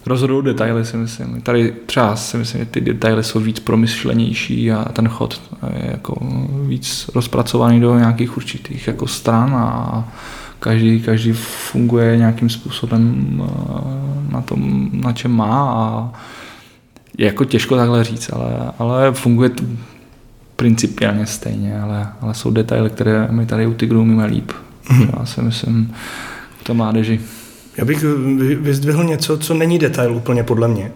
[0.06, 1.40] rozhodují detaily, si myslím.
[1.40, 5.40] Tady třeba si myslím, že ty detaily jsou víc promyšlenější a ten chod
[5.74, 6.16] je jako
[6.66, 10.08] víc rozpracovaný do nějakých určitých jako stran a
[10.60, 16.12] každý, každý funguje nějakým způsobem eh, na tom, na čem má a
[17.18, 19.64] je jako těžko takhle říct, ale, ale funguje to
[20.56, 24.52] principiálně stejně, ale, ale jsou detaily, které my tady u Tigru umíme líp.
[24.90, 25.08] Mm.
[25.18, 25.94] Já si myslím,
[26.62, 27.20] to mládeži.
[27.76, 28.04] Já bych
[28.60, 30.92] vyzdvihl něco, co není detail úplně podle mě.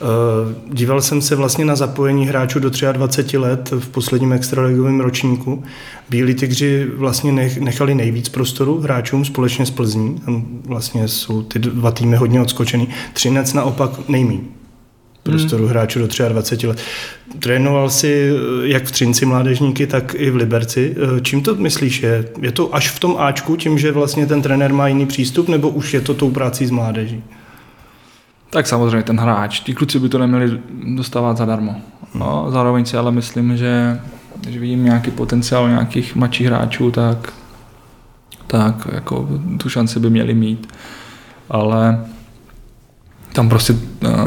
[0.00, 5.64] Eh, díval jsem se vlastně na zapojení hráčů do 23 let v posledním extraligovém ročníku.
[6.10, 10.22] Bílí tygři vlastně nechali nejvíc prostoru hráčům společně s Plzní.
[10.64, 12.88] Vlastně jsou ty dva týmy hodně odskočený.
[13.12, 14.40] Třinec naopak nejmí
[15.22, 15.70] prostoru hmm.
[15.70, 16.78] hráčů do 23 let.
[17.38, 20.96] Trénoval si eh, jak v Třinci mládežníky, tak i v Liberci.
[20.96, 22.02] Eh, čím to myslíš?
[22.02, 25.48] Je, je to až v tom Ačku, tím, že vlastně ten trenér má jiný přístup,
[25.48, 27.22] nebo už je to tou prací s mládeží?
[28.50, 30.60] Tak samozřejmě ten hráč, ti kluci by to neměli
[30.94, 31.76] dostávat zadarmo.
[32.14, 34.00] No, zároveň si ale myslím, že
[34.40, 37.32] když vidím nějaký potenciál nějakých mladších hráčů, tak,
[38.46, 39.28] tak jako
[39.62, 40.68] tu šanci by měli mít.
[41.50, 42.04] Ale
[43.32, 44.26] tam prostě uh,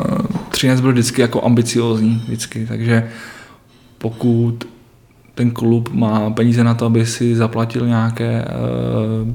[0.49, 3.09] Třinec byl vždycky jako ambiciózní, vždycky, takže
[3.97, 4.67] pokud
[5.35, 9.29] ten klub má peníze na to, aby si zaplatil nějaké uh,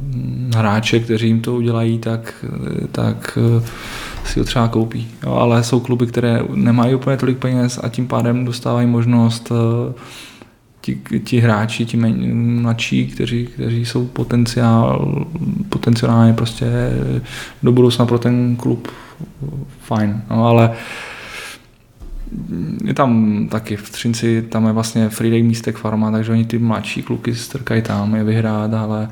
[0.57, 2.45] hráče, kteří jim to udělají, tak,
[2.93, 3.62] tak uh,
[4.25, 5.09] si ho třeba koupí.
[5.22, 9.57] Jo, ale jsou kluby, které nemají úplně tolik peněz a tím pádem dostávají možnost uh,
[10.85, 15.25] ti, ti hráči, ti mladší, kteří, kteří jsou potenciál,
[15.68, 16.66] potenciálně prostě
[17.62, 18.89] do budoucna pro ten klub
[19.81, 20.22] fajn.
[20.31, 20.70] No, ale
[22.85, 27.03] je tam taky v Třinci, tam je vlastně Friday místek farma, takže oni ty mladší
[27.03, 29.09] kluky strkají tam je vyhrát, ale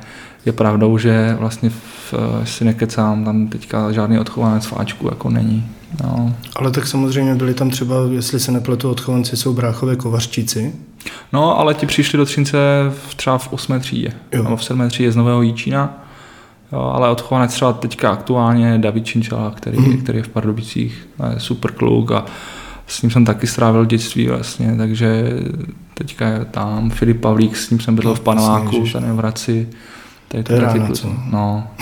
[0.46, 2.14] je pravdou, že vlastně v,
[2.44, 5.68] si nekecám, tam teďka žádný odchovanec v Ačku jako není.
[6.02, 6.34] No.
[6.56, 10.72] Ale tak samozřejmě byli tam třeba, jestli se nepletu, odchovanci jsou bráchové kovařčíci.
[11.32, 12.58] No, ale ti přišli do Třince
[13.08, 13.80] v, třeba v 8.
[13.80, 14.42] třídě, jo.
[14.42, 14.88] nebo v 7.
[14.88, 16.06] třídě z Nového Jíčína.
[16.72, 20.02] Jo, ale odchovanec třeba teďka aktuálně David Činčala, který, mm.
[20.02, 22.24] který je v Pardubicích, je super kluk a
[22.86, 25.30] s ním jsem taky strávil dětství vlastně, takže
[25.94, 29.68] teďka je tam Filip Pavlík, s ním jsem byl no, v Paneláku, ten v Hradci.
[30.32, 31.66] Tady to je rána, ty, no.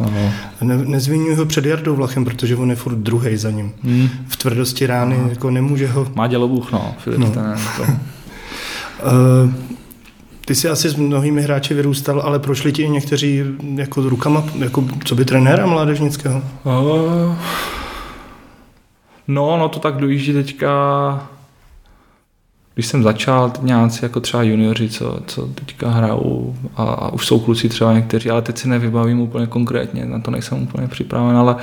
[0.00, 0.32] No.
[0.62, 3.72] Ne, nezmiňuji ho před Jardou Vlachem, protože on je furt druhý za ním.
[3.82, 4.08] Hmm.
[4.28, 5.28] V tvrdosti rány no.
[5.28, 6.06] jako nemůže ho...
[6.14, 7.30] Má dělobůh, no, Filip no.
[7.30, 7.82] ten, to...
[7.82, 7.88] uh,
[10.44, 13.42] ty jsi asi s mnohými hráči vyrůstal, ale prošli ti i někteří
[13.74, 16.42] jako rukama, jako co by trenéra mládežnického?
[16.64, 17.34] Uh,
[19.30, 21.28] No, no to tak dojíždí teďka,
[22.74, 27.40] když jsem začal, nějací jako třeba junioři, co, co teďka hrajou a, a už jsou
[27.40, 31.56] kluci třeba někteří, ale teď si nevybavím úplně konkrétně, na to nejsem úplně připraven, ale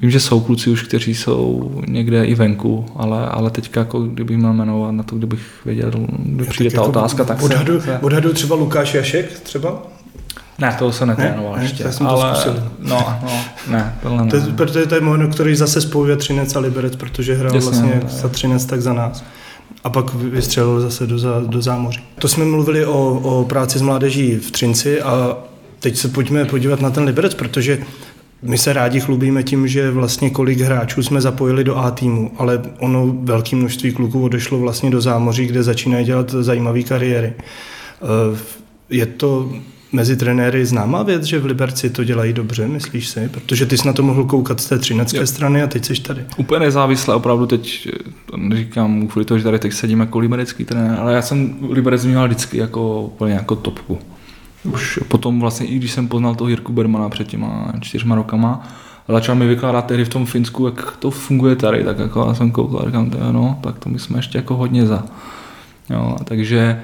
[0.00, 4.36] Vím, že jsou kluci už, kteří jsou někde i venku, ale, ale teďka, jako kdybych
[4.36, 7.98] měl jmenovat na to, kdybych věděl, kdy přijde ta jako otázka, tak odhadu, se...
[7.98, 9.82] Odhadu třeba Lukáš Jašek třeba?
[10.58, 11.84] Ne, toho se netrénoval ne, ještě.
[11.84, 12.70] Ne, jsem ale, to zkusil.
[12.78, 13.30] No, no,
[13.68, 14.30] ne, tohle ne.
[14.30, 18.00] To, protože to je jméno, který zase spojuje Třinec a Liberec, protože hrál Jasně, vlastně
[18.04, 18.10] ne.
[18.10, 19.24] za Třinec tak za nás.
[19.84, 22.00] A pak vystřelil zase do, za, do zámoří.
[22.18, 25.36] To jsme mluvili o, o práci s mládeží v Třinci a
[25.80, 27.78] teď se pojďme podívat na ten Liberec, protože
[28.42, 32.62] my se rádi chlubíme tím, že vlastně kolik hráčů jsme zapojili do A týmu, ale
[32.78, 37.32] ono velké množství kluků odešlo vlastně do zámoří, kde začínají dělat zajímavé kariéry.
[37.36, 38.38] Eh,
[38.90, 39.52] je to
[39.92, 43.28] mezi trenéry známá věc, že v Liberci to dělají dobře, myslíš si?
[43.28, 45.26] Protože ty jsi na to mohl koukat z té třinecké jo.
[45.26, 46.24] strany a teď jsi tady.
[46.36, 47.88] Úplně nezávisle, opravdu teď,
[48.26, 52.04] to neříkám kvůli toho, že tady teď sedím jako liberecký trenér, ale já jsem Liberec
[52.04, 53.98] měl vždycky jako úplně jako topku.
[54.64, 58.68] Už potom vlastně, i když jsem poznal toho Jirku Bermana před těma čtyřma rokama,
[59.08, 62.34] a začal mi vykládat tehdy v tom Finsku, jak to funguje tady, tak jako já
[62.34, 65.04] jsem koukal říkám, no, tak to my jsme ještě jako hodně za.
[65.90, 66.82] Jo, takže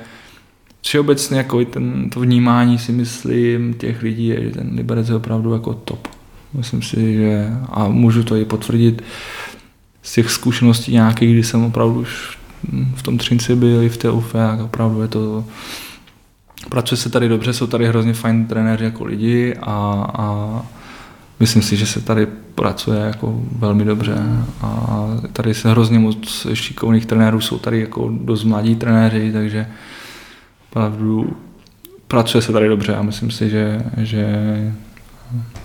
[0.85, 5.53] všeobecně jako ten, to vnímání si myslím těch lidí je, že ten Liberec je opravdu
[5.53, 6.09] jako top.
[6.55, 9.03] Myslím si, že a můžu to i potvrdit
[10.03, 12.39] z těch zkušeností nějakých, kdy jsem opravdu už
[12.95, 15.45] v tom Třinci byl i v té UFE, a opravdu je to
[16.69, 20.63] pracuje se tady dobře, jsou tady hrozně fajn trenéři jako lidi a, a
[21.41, 24.17] myslím si, že se tady pracuje jako velmi dobře
[24.61, 29.67] a tady se hrozně moc šikovných trenérů, jsou tady jako dost mladí trenéři, takže
[30.75, 31.37] opravdu
[32.09, 34.27] pracuje se tady dobře a myslím si, že, že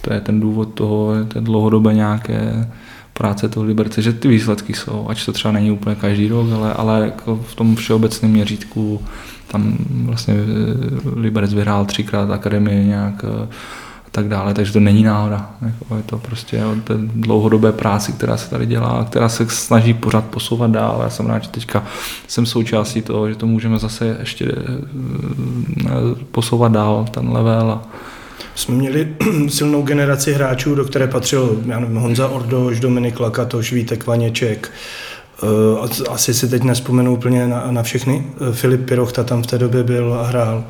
[0.02, 2.70] to je ten důvod toho, té dlouhodobé nějaké
[3.14, 6.74] práce toho Liberce, že ty výsledky jsou, ať to třeba není úplně každý rok, ale,
[6.74, 9.02] ale jako v tom všeobecném měřítku
[9.48, 10.36] tam vlastně
[11.16, 13.26] Liberec vyhrál třikrát akademii nějak
[14.10, 15.50] a tak dále, takže to není náhoda.
[15.62, 19.94] Jako je to prostě o té dlouhodobé práci, která se tady dělá, která se snaží
[19.94, 21.00] pořád posouvat dál.
[21.04, 21.84] Já jsem rád, že teďka
[22.28, 25.92] jsem součástí toho, že to můžeme zase ještě eh,
[26.32, 27.72] posouvat dál, ten level.
[27.72, 27.88] A...
[28.56, 29.16] Jsme měli
[29.48, 34.72] silnou generaci hráčů, do které patřil já nevím, Honza Ordoš, Dominik Lakatoš, Vítek Vaněček,
[36.10, 38.26] asi si teď nespomenu úplně na, na všechny.
[38.50, 40.64] Eh, Filip Pirochta tam v té době byl a hrál.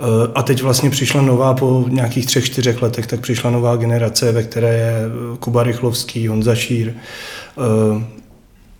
[0.00, 0.04] Eh,
[0.34, 4.42] a teď vlastně přišla nová, po nějakých třech, čtyřech letech, tak přišla nová generace, ve
[4.42, 4.94] které je
[5.38, 6.92] Kuba Rychlovský, Honza Šír.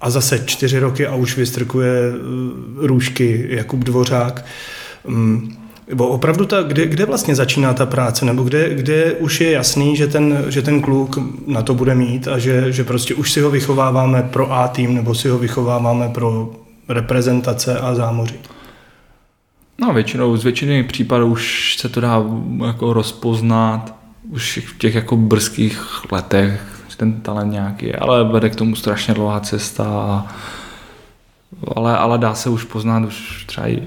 [0.01, 2.12] A zase čtyři roky a už vystrkuje
[2.76, 4.45] růžky Jakub Dvořák.
[5.99, 10.07] Opravdu ta, kde, kde vlastně začíná ta práce, nebo kde, kde už je jasný, že
[10.07, 13.51] ten, že ten kluk na to bude mít a že, že prostě už si ho
[13.51, 16.51] vychováváme pro A tým, nebo si ho vychováváme pro
[16.89, 18.35] reprezentace a zámoří?
[19.80, 22.24] No většinou, z většiny případů už se to dá
[22.66, 23.95] jako rozpoznat
[24.30, 29.14] už v těch jako brzkých letech, že ten talent nějaký ale vede k tomu strašně
[29.14, 30.26] dlouhá cesta a
[31.76, 33.83] ale, ale dá se už poznat už třeba i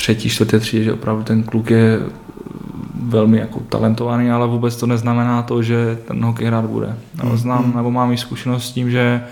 [0.00, 1.98] třetí, čtvrté třídě, že opravdu ten kluk je
[3.02, 6.96] velmi jako talentovaný, ale vůbec to neznamená to, že ten hokej hrát bude.
[7.24, 7.76] No, znám, mm.
[7.76, 9.22] nebo mám i zkušenost s tím, že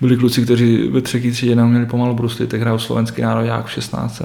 [0.00, 4.22] byli kluci, kteří ve třetí třídě neuměli pomalu bruslit, tak hrál slovenský národák v 16.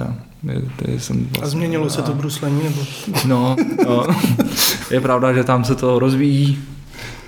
[0.98, 2.60] jsem vlastně, a změnilo se to bruslení?
[2.64, 2.82] Nebo?
[3.26, 3.56] No,
[3.86, 4.06] no,
[4.90, 6.58] je pravda, že tam se to rozvíjí,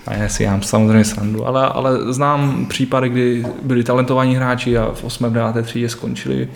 [0.06, 4.92] a já si já samozřejmě srandu, ale, ale znám případy, kdy byli talentovaní hráči a
[4.94, 5.32] v 8.
[5.32, 5.66] 9.
[5.66, 6.48] třídě skončili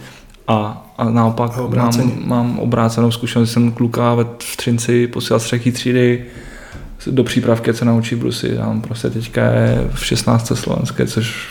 [0.48, 5.72] a, a naopak mám, mám obrácenou zkušenost, jsem kluka ve v Třinci posílal z třetí
[5.72, 6.24] třídy
[7.10, 8.58] do přípravky, co naučí brusy.
[8.58, 10.52] A on prostě teďka je v 16.
[10.54, 11.46] slovenské, což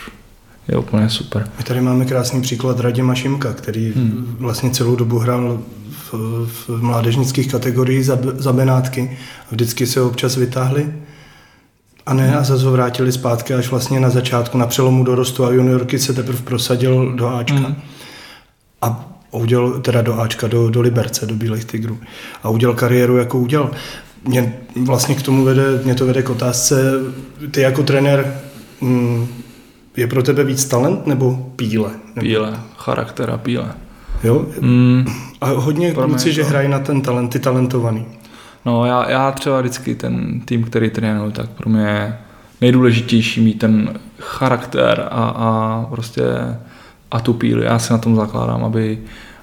[0.68, 1.50] je úplně super.
[1.58, 4.36] My tady máme krásný příklad Radima Šimka, který hmm.
[4.39, 6.14] vlastně celou dobu hrál v,
[6.48, 9.18] v mládežnických kategoriích za, za Benátky.
[9.52, 10.93] Vždycky se ho občas vytáhli
[12.06, 15.52] a ne a zase ho vrátili zpátky až vlastně na začátku, na přelomu dorostu a
[15.52, 17.58] juniorky se teprve prosadil do Ačka.
[17.58, 17.76] Hmm
[18.86, 21.97] a udělal teda do Ačka, do, do Liberce, do Bílých tigrů
[22.43, 23.71] a udělal kariéru, jako udělal.
[24.27, 24.53] Mě
[24.86, 26.91] vlastně k tomu vede, mě to vede k otázce,
[27.51, 28.33] ty jako trenér,
[28.81, 29.27] mm,
[29.97, 31.91] je pro tebe víc talent nebo píle?
[32.15, 32.21] Nebo...
[32.21, 33.71] Píle, charakter a píle.
[34.23, 34.45] Jo?
[34.61, 35.05] Mm.
[35.41, 38.05] A hodně kluci, že hrají na ten talent, ty talentovaný.
[38.65, 42.17] No já, já třeba vždycky ten tým, který trénuju, tak pro mě je
[42.61, 46.23] nejdůležitější mít ten charakter a, a prostě
[47.12, 47.66] a tu píli.
[47.66, 48.99] Já se na tom zakládám, aby,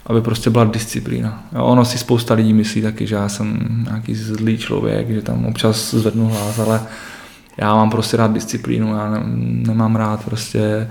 [0.07, 1.45] aby prostě byla disciplína.
[1.53, 5.47] Jo, ono si spousta lidí myslí taky, že já jsem nějaký zlý člověk, že tam
[5.47, 6.81] občas zvednu hlas, ale
[7.57, 9.21] já mám prostě rád disciplínu, já ne,
[9.73, 10.91] nemám rád prostě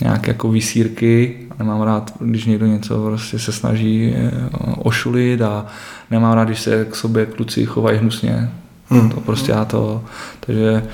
[0.00, 4.30] nějaké jako vysírky, nemám rád, když někdo něco prostě se snaží eh,
[4.78, 5.66] ošulit a
[6.10, 8.50] nemám rád, když se k sobě kluci chovají hnusně.
[8.88, 9.10] Hmm.
[9.10, 10.04] To prostě já to,
[10.40, 10.84] takže,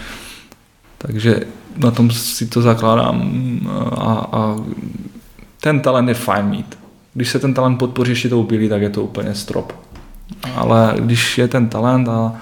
[0.98, 1.40] takže
[1.76, 3.30] na tom si to zakládám
[3.96, 4.56] a, a
[5.60, 6.78] ten talent je fajn mít.
[7.14, 9.72] Když se ten talent podpoří ještě tou bílí, tak je to úplně strop.
[10.54, 12.32] Ale když je ten talent a,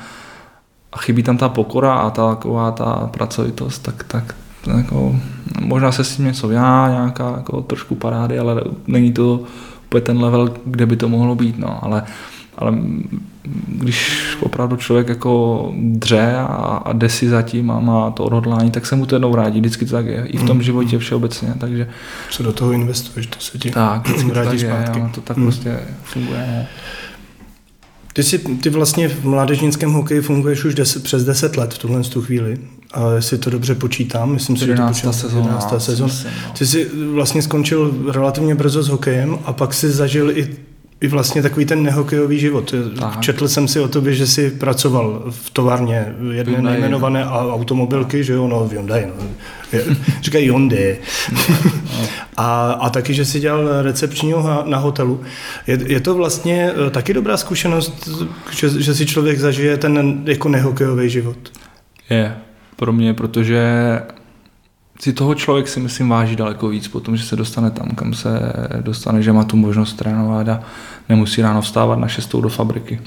[0.92, 4.34] a chybí tam ta pokora a ta taková ta pracovitost, tak, tak
[4.76, 5.16] jako,
[5.60, 9.40] možná se s tím něco já, nějaká jako trošku parády, ale není to
[9.86, 11.58] úplně ten level, kde by to mohlo být.
[11.58, 11.84] No.
[11.84, 12.02] Ale
[12.58, 12.72] ale
[13.66, 16.44] když opravdu člověk jako dře a,
[16.84, 19.60] a jde si zatím a má to odhodlání, tak se mu to jednou vrátí.
[19.60, 20.26] Vždycky to tak je.
[20.26, 20.62] I v tom mm.
[20.62, 21.54] životě všeobecně.
[21.58, 21.88] Takže,
[22.30, 24.98] Co do toho investuješ, to se ti tak, vždycky vrátí to tak zpátky.
[24.98, 25.44] Je, to tak mm.
[25.44, 26.66] prostě funguje.
[28.12, 32.02] Ty, jsi, ty vlastně v mládežnickém hokeji funguješ už deset, přes 10 let v tuhle
[32.02, 32.58] tu chvíli.
[32.92, 35.12] A jestli to dobře počítám, myslím si, že to počítám.
[35.12, 35.74] Sezóna, 11.
[35.78, 36.14] sezóna.
[36.24, 36.54] No.
[36.58, 40.56] Ty jsi vlastně skončil relativně brzo s hokejem a pak si zažil i
[41.04, 42.74] i vlastně takový ten nehokejový život.
[42.98, 43.20] Tak.
[43.20, 47.54] Četl jsem si o tobě, že jsi pracoval v továrně jedné Hyundai, nejmenované no.
[47.54, 49.26] automobilky, že jo, no Hyundai, no.
[50.22, 50.98] říkají Hyundai.
[52.36, 55.20] a, a taky, že jsi dělal recepčního na hotelu.
[55.66, 58.08] Je, je to vlastně eh, taky dobrá zkušenost,
[58.50, 61.36] že, že si člověk zažije ten jako nehokejový život?
[62.10, 62.36] Je,
[62.76, 63.62] pro mě, protože
[65.00, 68.40] si toho člověk si myslím váží daleko víc potom, že se dostane tam, kam se
[68.80, 70.60] dostane, že má tu možnost trénovat a
[71.08, 73.00] nemusí ráno vstávat na šestou do fabriky.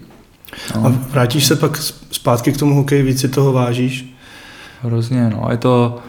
[0.75, 0.85] No.
[0.85, 1.77] A vrátíš se pak
[2.11, 4.17] zpátky k tomu hokeji, víc si toho vážíš?
[4.81, 5.47] Hrozně, no.
[5.51, 5.99] Je to,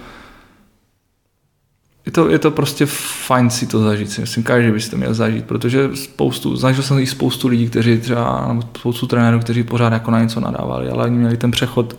[2.06, 2.86] je to, je to prostě
[3.26, 6.82] fajn si to zažít, si myslím, každý by si to měl zažít, protože spoustu, zažil
[6.82, 10.88] jsem i spoustu lidí, kteří třeba, nebo spoustu trenérů, kteří pořád jako na něco nadávali,
[10.90, 11.96] ale oni měli ten přechod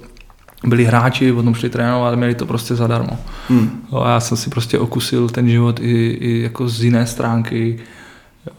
[0.68, 3.18] byli hráči, potom šli trénovat, měli to prostě zadarmo.
[3.50, 3.82] Hmm.
[3.92, 7.80] A já jsem si prostě okusil ten život i, i jako z jiné stránky.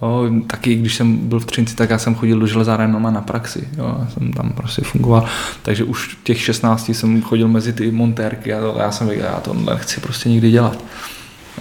[0.03, 3.68] Jo, taky když jsem byl v Třinci, tak já jsem chodil do železáren na praxi.
[3.78, 5.24] Jo, já jsem tam prostě fungoval.
[5.62, 9.41] Takže už těch 16 jsem chodil mezi ty montérky a to, já jsem věděl, já
[9.41, 10.85] to nechci prostě nikdy dělat.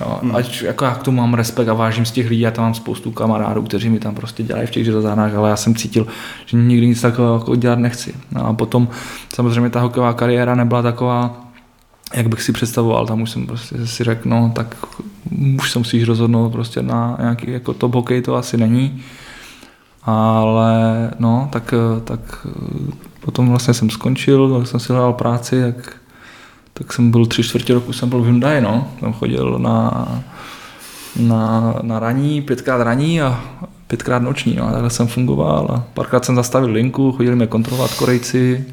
[0.02, 0.36] Jo, hmm.
[0.36, 2.74] Ať jako já k tomu mám respekt a vážím z těch lidí, já tam mám
[2.74, 6.08] spoustu kamarádů, kteří mi tam prostě dělají v těch železárnách, ale já jsem cítil,
[6.46, 8.14] že nikdy nic takového jako dělat nechci.
[8.32, 8.88] No a potom
[9.34, 11.46] samozřejmě ta hokejová kariéra nebyla taková,
[12.14, 14.76] jak bych si představoval, tam už jsem prostě si řekl, no tak
[15.32, 19.04] už se musíš rozhodnout prostě na nějaký jako top hokej, to asi není.
[20.04, 21.74] Ale no, tak,
[22.04, 22.48] tak
[23.20, 25.96] potom vlastně jsem skončil, tak jsem si hledal práci, tak,
[26.74, 28.88] tak jsem byl tři čtvrtě roku, jsem byl v Hyundai, no.
[29.00, 30.08] Jsem chodil na,
[31.20, 33.44] na, na raní, pětkrát raní a
[33.88, 34.72] pětkrát noční, no.
[34.72, 38.66] takhle jsem fungoval a párkrát jsem zastavil linku, chodili mě kontrolovat Korejci,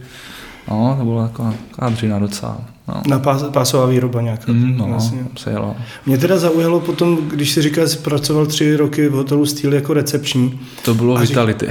[0.70, 2.60] no, to byla taková, taková dřina docela.
[2.88, 3.02] No.
[3.06, 4.52] Na pás, pásová výroba nějaká.
[4.52, 5.24] Mm, no, vlastně.
[5.36, 5.76] se jelo.
[6.06, 9.74] Mě teda zaujalo potom, když si říkal, že jsi pracoval tři roky v hotelu Steel
[9.74, 10.60] jako recepční.
[10.84, 11.68] To bylo Vitality.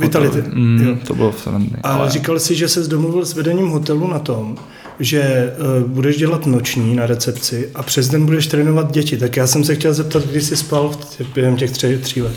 [0.00, 0.42] Vitality.
[0.52, 0.96] Mm, jo.
[1.06, 1.72] To bylo srandný.
[1.82, 4.56] Ale, ale říkal jsi, že se domluvil s vedením hotelu na tom,
[5.00, 5.52] že
[5.82, 9.16] uh, budeš dělat noční na recepci a přes den budeš trénovat děti.
[9.16, 12.22] Tak já jsem se chtěl zeptat, kdy jsi spal v tě, během těch tři, tří
[12.22, 12.34] let.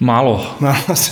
[0.00, 0.46] Málo.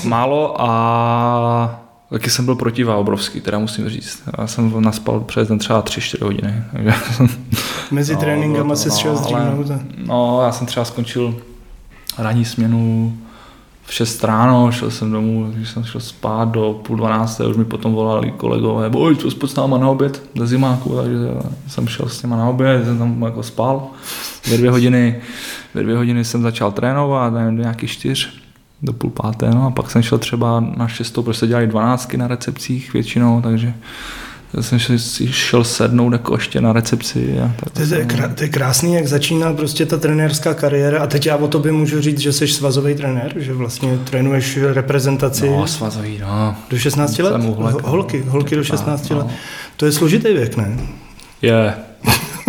[0.04, 4.22] Málo a taky jsem byl protivá obrovský, teda musím říct.
[4.38, 6.62] Já jsem naspal přes den třeba 3-4 hodiny.
[6.72, 6.94] Takže
[7.90, 9.66] Mezi no, tréninkama jsi šel zdřímnout?
[10.06, 11.34] No, já jsem třeba skončil
[12.18, 13.16] ranní směnu
[13.88, 17.64] v 6 ráno, šel jsem domů, když jsem šel spát do půl dvanácté, už mi
[17.64, 21.16] potom volali kolegové, boj, co spod s náma na oběd ze zimáku, takže
[21.68, 23.86] jsem šel s těma na oběd, jsem tam jako spal.
[24.50, 25.20] Ve dvě hodiny,
[25.74, 28.40] ve dvě hodiny jsem začal trénovat, nevím, do nějakých čtyř,
[28.82, 32.16] do půl páté, no a pak jsem šel třeba na šestou, protože se dělali dvanáctky
[32.16, 33.74] na recepcích většinou, takže
[34.54, 37.40] já jsem si šel sednout jako ještě na recepci.
[37.40, 41.06] A tak to, je, krá, to je krásný, jak začíná prostě ta trenérská kariéra a
[41.06, 45.50] teď já o tobě můžu říct, že jsi svazový trenér, že vlastně trénuješ reprezentaci.
[45.50, 46.56] No, svazový, no.
[46.70, 47.44] Do 16 let?
[47.44, 49.18] Uhlek, holky, holky do 16 no.
[49.18, 49.26] let.
[49.76, 50.78] To je složitý věk, ne?
[51.42, 51.74] Je,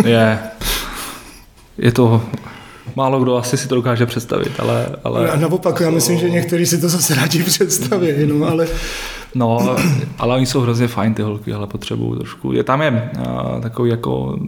[0.04, 0.38] je.
[1.78, 2.22] Je to
[2.96, 4.86] málo kdo asi si to dokáže představit, ale...
[5.04, 8.66] ale naopak, já myslím, že někteří si to zase rádi představí, no, ale...
[9.34, 9.76] No,
[10.18, 12.52] ale oni jsou hrozně fajn ty holky, ale potřebují trošku.
[12.52, 14.38] Je tam je uh, takový jako...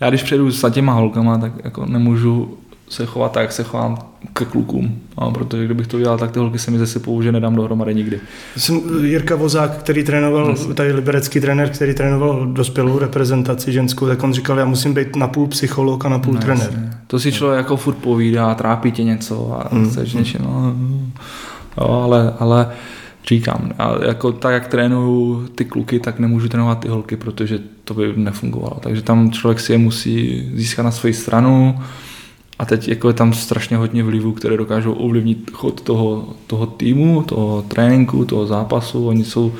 [0.00, 2.58] Já když přijedu s těma holkama, tak jako nemůžu
[2.88, 3.98] se chovat tak, jak se chovám
[4.32, 4.98] ke klukům.
[5.20, 8.20] No, protože kdybych to dělal, tak ty holky se mi zase že nedám dohromady nikdy.
[8.56, 14.34] Jsem Jirka Vozák, který trénoval, tady liberecký trenér, který trénoval dospělou reprezentaci ženskou, tak on
[14.34, 16.66] říkal, já musím být na půl psycholog a na půl no, trenér.
[16.66, 16.90] Jasně.
[17.06, 19.90] To si člověk jako furt povídá, trápí tě něco a mm.
[19.90, 20.18] chceš mm.
[20.18, 20.74] něčím, no,
[21.78, 22.68] no, ale, ale
[23.28, 27.94] říkám, a jako tak, jak trénuju ty kluky, tak nemůžu trénovat ty holky, protože to
[27.94, 28.76] by nefungovalo.
[28.80, 31.78] Takže tam člověk si je musí získat na svoji stranu,
[32.58, 37.22] a teď jako je tam strašně hodně vlivů, které dokážou ovlivnit chod toho, toho týmu,
[37.22, 39.06] toho tréninku, toho zápasu.
[39.06, 39.52] Oni jsou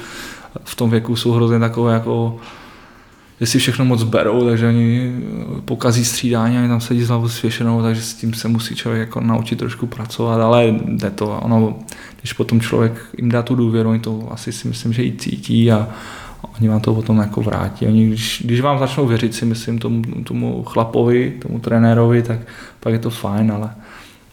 [0.64, 2.38] v tom věku jsou hrozně takové jako
[3.40, 5.12] jestli všechno moc berou, takže oni
[5.64, 9.20] pokazí střídání a tam sedí s hlavou svěšenou, takže s tím se musí člověk jako
[9.20, 11.38] naučit trošku pracovat, ale jde to.
[11.42, 11.78] Ono,
[12.20, 15.72] když potom člověk jim dá tu důvěru, oni to asi si myslím, že i cítí
[15.72, 15.88] a,
[16.58, 17.86] oni vám to potom jako vrátí.
[17.86, 22.38] Oni, když, když vám začnou věřit, si myslím, tomu, tomu chlapovi, tomu trenérovi, tak
[22.80, 23.70] pak je to fajn, ale,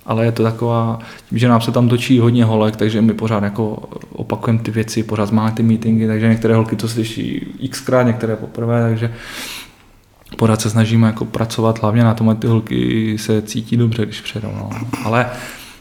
[0.05, 0.99] ale je to taková,
[1.29, 5.03] tím, že nám se tam točí hodně holek, takže my pořád jako opakujeme ty věci,
[5.03, 9.13] pořád máme ty meetingy, takže některé holky to slyší xkrát, některé poprvé, takže
[10.37, 14.51] pořád se snažíme jako pracovat hlavně na tom, ty holky se cítí dobře, když přijedou.
[14.55, 14.69] No.
[15.03, 15.29] Ale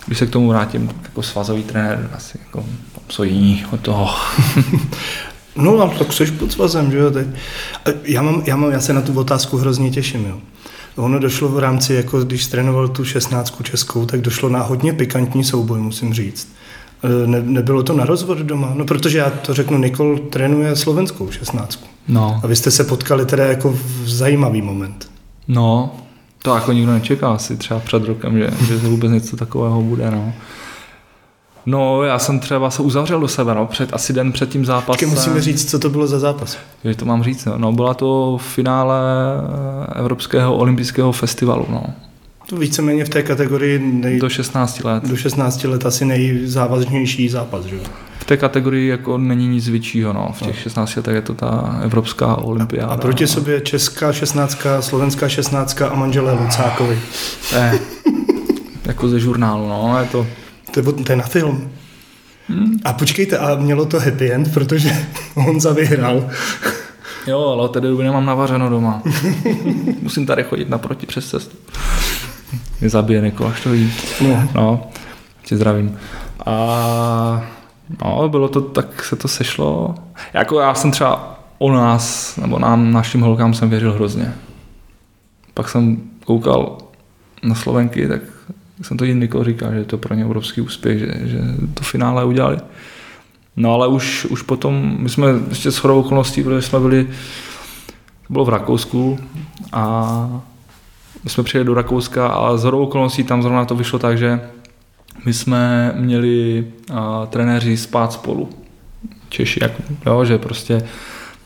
[0.06, 2.64] když se k tomu vrátím, jako svazový trenér asi jako
[3.08, 4.10] co jiný od toho.
[5.56, 7.10] No, tak jsi pod svazem, že jo?
[7.10, 7.26] Teď.
[8.04, 10.38] Já, mám, já, mám, já se na tu otázku hrozně těším, jo.
[10.96, 15.44] Ono došlo v rámci, jako když trénoval tu šestnáctku českou, tak došlo na hodně pikantní
[15.44, 16.52] souboj, musím říct.
[17.02, 18.72] E, ne, nebylo to na rozvod doma?
[18.74, 21.88] No, protože já to řeknu, Nikol trénuje slovenskou šestnáctku.
[22.08, 22.40] No.
[22.42, 25.10] A vy jste se potkali teda jako v zajímavý moment.
[25.48, 25.96] No,
[26.42, 30.32] to jako nikdo nečekal asi třeba před rokem, že, že vůbec něco takového bude, no.
[31.66, 34.86] No, já jsem třeba se uzavřel do sebe, no, před, asi den před tím zápasem.
[34.86, 36.58] Počkej, musíme říct, co to bylo za zápas.
[36.84, 37.58] Že to mám říct, no.
[37.58, 39.00] no byla to v finále
[39.96, 41.82] Evropského olympijského festivalu, no.
[42.46, 44.20] To víceméně v té kategorii nej...
[44.20, 45.08] do 16 let.
[45.08, 47.76] Do 16 let asi nejzávaznější zápas, že
[48.18, 50.32] V té kategorii jako není nic většího, no.
[50.34, 50.62] V těch no.
[50.62, 52.92] 16 letech je to ta Evropská olympiáda.
[52.92, 53.28] A, a proti no.
[53.28, 56.98] sobě česká 16, slovenská 16 a manželé Lucákovi.
[57.52, 57.78] Ne,
[58.84, 59.98] jako ze žurnálu, no.
[60.00, 60.26] Je to
[60.70, 61.70] to je, to je na film.
[62.48, 62.80] Hmm.
[62.84, 66.30] A počkejte, a mělo to happy end, protože Honza vyhrál.
[67.26, 69.02] Jo, ale od té doby nemám navařeno doma.
[70.02, 71.56] Musím tady chodit naproti přes cestu.
[72.80, 73.92] Mě zabije Niko, až to jí.
[74.20, 74.48] No.
[74.54, 74.90] no,
[75.44, 75.98] tě zdravím.
[76.46, 77.42] A
[78.04, 79.94] no, bylo to, tak se to sešlo.
[80.32, 84.34] Jako já jsem třeba o nás, nebo nám, našim holkám jsem věřil hrozně.
[85.54, 86.78] Pak jsem koukal
[87.42, 88.20] na Slovenky, tak
[88.82, 91.38] jsem to i Niko říkal, že je to pro ně obrovský úspěch, že, že
[91.74, 92.58] to finále udělali.
[93.56, 97.04] No ale už, už potom, my jsme ještě s chodou okolností, protože jsme byli,
[98.26, 99.18] to bylo v Rakousku
[99.72, 100.42] a
[101.24, 104.40] my jsme přijeli do Rakouska a z hodou okolností tam zrovna to vyšlo tak, že
[105.24, 108.48] my jsme měli uh, trenéři spát spolu.
[109.28, 109.72] Češi, jak,
[110.06, 110.82] jo, že prostě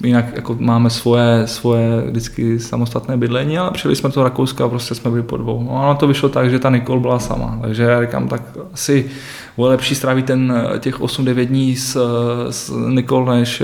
[0.02, 4.94] jinak jako máme svoje, svoje vždycky samostatné bydlení, ale přijeli jsme do Rakouska a prostě
[4.94, 5.62] jsme byli po dvou.
[5.62, 8.42] No a to vyšlo tak, že ta Nikol byla sama, takže já říkám, tak
[8.72, 9.06] asi
[9.56, 11.98] bylo lepší strávit ten, těch 8-9 dní s,
[12.50, 13.62] s Nikol, než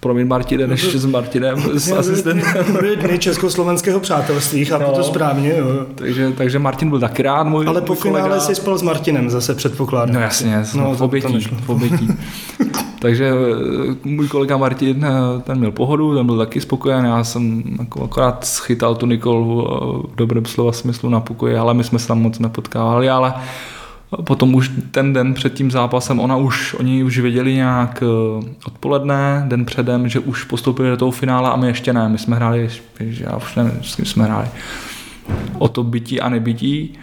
[0.00, 2.72] promiň Martine, než s Martinem, s asistentem.
[2.72, 5.54] Byly dny československého přátelství, chápu no, to správně.
[5.58, 5.66] Jo.
[5.94, 8.40] Takže, takže Martin byl taky rád, můj Ale po můj finále kolega.
[8.40, 10.14] si spal s Martinem, zase předpokládám.
[10.14, 12.08] No jasně, No, to- v to obětí, v obětí.
[13.02, 17.62] Takže eh, můj kolega Martin, eh, ten měl pohodu, ten byl taky spokojen, já jsem
[17.78, 21.98] jako akorát schytal tu Nikolu eh, v dobrém slova smyslu na pokoji, ale my jsme
[21.98, 23.34] se tam moc nepotkávali, ale
[24.24, 28.02] potom už ten den před tím zápasem, ona už, oni už věděli nějak
[28.66, 32.36] odpoledne, den předem, že už postoupili do toho finále a my ještě ne, my jsme
[32.36, 32.68] hráli,
[33.00, 34.48] já už nevím, s kým jsme hráli,
[35.58, 36.98] o to bytí a nebytí.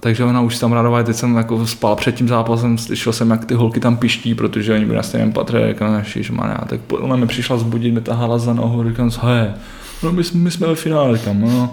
[0.00, 3.44] Takže ona už tam radovala, teď jsem jako spal před tím zápasem, slyšel jsem, jak
[3.44, 7.16] ty holky tam piští, protože oni byli na stejném patře, říkám, ježišmarja, tak po- ona
[7.16, 9.50] mi přišla zbudit, mi tahala za nohu, říkám, hej,
[10.02, 11.70] no my, jsme- my jsme ve finále, říkám, no.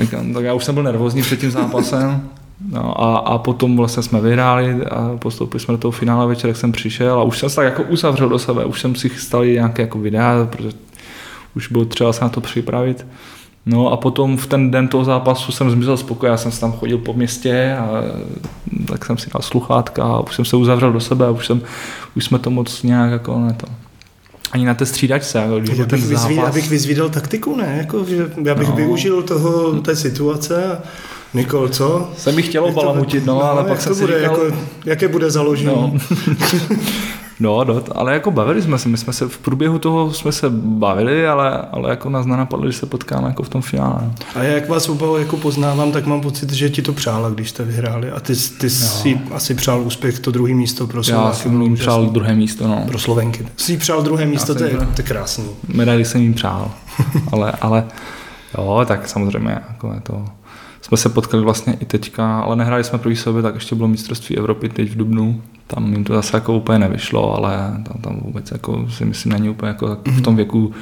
[0.00, 2.28] Říkám, tak já už jsem byl nervózní před tím zápasem,
[2.70, 6.56] No a, a potom vlastně jsme vyhráli a postoupili jsme do toho finále večer, jak
[6.56, 9.44] jsem přišel a už jsem se tak jako uzavřel do sebe, už jsem si chystal
[9.46, 10.68] nějaké jako videa, protože
[11.56, 13.06] už bylo třeba se na to připravit.
[13.66, 16.60] No a potom v ten den toho zápasu jsem zmizel z pokoje, já jsem se
[16.60, 17.88] tam chodil po městě a
[18.86, 21.60] tak jsem si dal sluchátka a už jsem se uzavřel do sebe a už, jsem,
[22.16, 23.66] už jsme to moc nějak jako ne to.
[24.52, 26.50] Ani na té střídačce, jako, když byl ten Abych, vyzví, zápas.
[26.50, 27.74] abych vyzvídal taktiku, ne?
[27.78, 28.70] Jako, že já bych no.
[28.70, 28.76] No.
[28.76, 30.78] využil toho, té situace a
[31.34, 32.08] Nikol, co?
[32.16, 34.44] Jsem bych chtěl Jak to- balamutit, no, ale jak pak to jsem si bude, říkal,
[34.44, 34.56] jako,
[34.86, 35.66] jaké bude založení?
[35.76, 35.92] No.
[37.40, 40.50] no, no, ale jako bavili jsme se, my jsme se v průběhu toho jsme se
[40.50, 43.98] bavili, ale, ale jako nás nenapadlo, že se potkáme jako v tom finále.
[44.02, 44.14] no.
[44.34, 47.50] A já jak vás oba jako poznávám, tak mám pocit, že ti to přála, když
[47.50, 48.10] jste vyhráli.
[48.10, 51.36] A ty, ty si asi přál úspěch, to druhé místo pro Já Slováky.
[51.36, 52.84] jsem jim přál druhé místo, no.
[52.88, 53.46] Pro Slovenky.
[53.56, 55.44] Jsi přál druhé místo, to je, to je krásný.
[55.68, 56.70] Medaili jsem jim přál,
[57.32, 57.84] ale, ale
[58.58, 60.24] jo, tak samozřejmě jako je to,
[60.82, 64.38] jsme se potkali vlastně i teďka, ale nehráli jsme proti sobě, tak ještě bylo mistrovství
[64.38, 67.56] Evropy teď v Dubnu, tam jim to zase jako úplně nevyšlo, ale
[67.88, 70.72] tam, tam vůbec jako si myslím není úplně jako v tom věku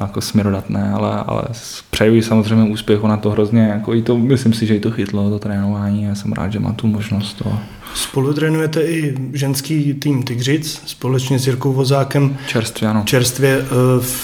[0.00, 1.42] jako směrodatné, ale, ale
[1.90, 4.90] přeju jí samozřejmě úspěch, ona to hrozně, jako i to, myslím si, že jí to
[4.90, 7.58] chytlo, to trénování, já jsem rád, že má tu možnost to
[7.94, 13.02] Spolu trénujete i ženský tým Tigřic společně s Jirkou Vozákem čerstvě, ano.
[13.06, 13.64] čerstvě.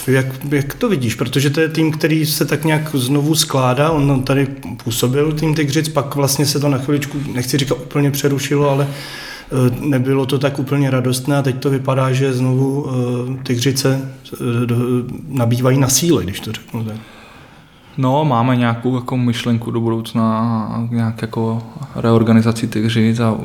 [0.09, 1.15] eh, Jak, jak to vidíš?
[1.15, 3.91] Protože to je tým, který se tak nějak znovu skládá.
[3.91, 4.47] On tady
[4.85, 8.87] působil tým Tigřic, pak vlastně se to na chviličku, nechci říkat úplně přerušilo, ale
[9.81, 14.37] nebylo to tak úplně radostné a teď to vypadá, že znovu eh, Tigřice eh,
[15.29, 16.97] nabývají na síle, když to řeknu tak.
[17.97, 21.63] No, máme nějakou jako myšlenku do budoucna, nějak jako
[21.97, 23.37] reorganizaci těch říct a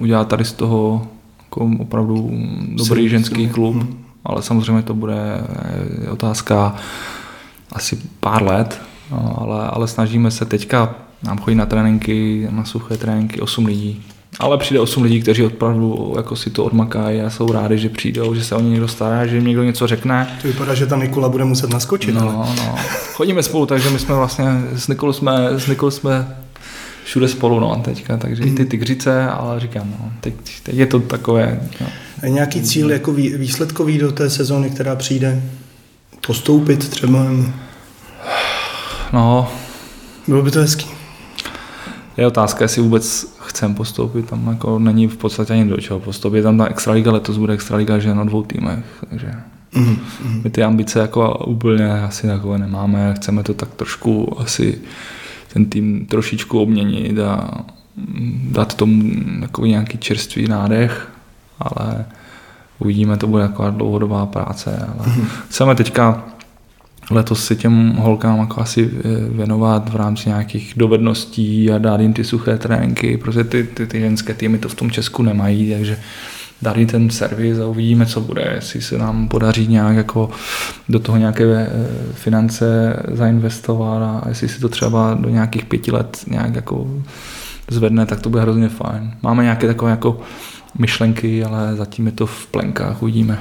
[0.00, 1.06] udělat tady z toho
[1.44, 2.30] jako opravdu
[2.68, 3.50] dobrý Silný, ženský silný.
[3.50, 3.88] klub, Mhm.
[4.24, 5.16] ale samozřejmě to bude
[6.06, 6.74] eh, otázka
[7.72, 8.80] asi pár let,
[9.10, 14.02] no, ale, ale snažíme se teďka, nám chodí na tréninky, na suché tréninky 8 lidí,
[14.38, 18.34] ale přijde 8 lidí, kteří opravdu jako si to odmakají a jsou rádi, že přijdou,
[18.34, 20.38] že se o ně někdo stará, že jim někdo něco řekne.
[20.42, 22.16] To vypadá, že ta Nikola bude muset naskočit.
[22.16, 22.74] ale- No, no.
[23.12, 24.44] Chodíme spolu, takže my jsme vlastně
[24.76, 26.36] s Nikolou jsme, s Nikolou jsme
[27.04, 31.00] všude spolu, no, teďka, takže i ty tygřice, ale říkám, no, teď, teď je to
[31.00, 31.86] takové, no.
[32.22, 35.42] A nějaký cíl jako vý- výsledkový do té sezóny, která přijde?
[36.26, 37.26] Postoupit třeba?
[39.12, 39.48] no,
[40.28, 40.86] Bylo by to hezký.
[42.16, 43.26] je otázka, jestli vůbec
[43.58, 47.36] chcem postoupit, tam jako není v podstatě ani do čeho postoupit, tam ta extraliga letos
[47.36, 49.34] bude extraliga, že na dvou týmech, takže
[49.74, 49.96] Mm.
[50.44, 54.78] my ty ambice jako úplně asi takové nemáme, chceme to tak trošku asi
[55.52, 57.50] ten tým trošičku obměnit a
[57.96, 59.02] mm, dát tomu
[59.40, 61.08] takový nějaký čerstvý nádech,
[61.58, 62.04] ale
[62.78, 65.14] uvidíme, to bude taková dlouhodobá práce, ale
[65.48, 66.24] chceme teďka
[67.10, 69.02] letos si těm holkám jako asi eh,
[69.36, 74.00] věnovat v rámci nějakých dovedností a dát jim ty suché tréninky, protože ty, ty, ty
[74.00, 75.98] ženské týmy to v tom Česku nemají, takže
[76.62, 80.30] dát jim ten servis a uvidíme, co bude, jestli se nám podaří nějak jako
[80.88, 81.68] do toho nějaké eh,
[82.12, 86.86] finance zainvestovat a jestli si to třeba do nějakých pěti let nějak jako
[87.70, 89.10] zvedne, tak to bude hrozně fajn.
[89.22, 90.20] Máme nějaké takové jako
[90.78, 93.38] myšlenky, ale zatím je to v plenkách, uvidíme.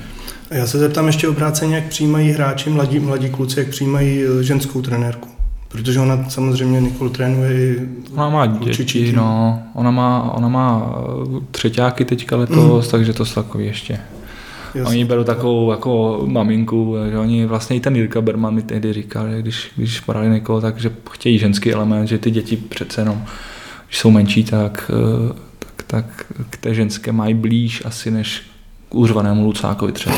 [0.51, 4.81] Já se zeptám ještě obráceně, jak přijímají hráči, mladí, mladí kluci, jak přijímají eh, ženskou
[4.81, 5.29] trenérku.
[5.67, 9.15] Protože ona samozřejmě Nikol trénuje i Ona má děti, tým.
[9.15, 9.59] no.
[9.73, 12.91] Ona má, ona má eh, třeťáky teďka letos, mm.
[12.91, 13.99] takže to jsou takový ještě
[14.85, 19.29] Oni berou takovou jako maminku, že oni vlastně i ten Jirka Berman mi tehdy říkal,
[19.29, 23.23] že když, když brali někoho, tak že chtějí ženský element, že ty děti přece jenom,
[23.87, 26.05] když jsou menší, tak, eh, tak, tak
[26.49, 28.41] k té ženské mají blíž asi než
[28.89, 30.15] k úřvanému Lucákovi třeba.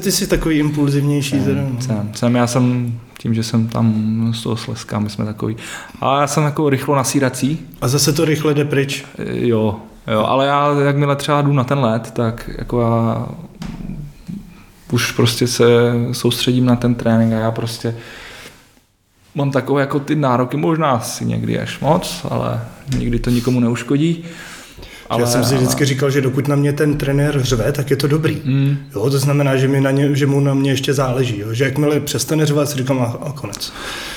[0.00, 1.40] Ty jsi takový impulzivnější.
[1.40, 1.80] teda, no.
[1.80, 3.94] Jsem, jsem, já jsem tím, že jsem tam
[4.34, 5.56] z toho Slezska, my jsme takový.
[6.00, 9.04] A já jsem jako rychlo nasírací, A zase to rychle jde pryč.
[9.18, 9.76] E, Jo,
[10.06, 13.26] jo, ale já jakmile třeba jdu na ten let, tak jako já
[14.92, 15.64] už prostě se
[16.12, 17.96] soustředím na ten trénink a já prostě
[19.34, 22.60] mám takové jako ty nároky, možná si někdy až moc, ale
[22.98, 24.24] nikdy to nikomu neuškodí.
[25.10, 27.96] Ale, já jsem si vždycky říkal, že dokud na mě ten trenér řve, tak je
[27.96, 28.38] to dobrý.
[28.44, 31.38] Mm, Jo, to znamená, že, mi na ně, že mu na mě ještě záleží.
[31.38, 31.54] Jo?
[31.54, 33.72] Že jakmile přestane řvat, si říkám a, a konec.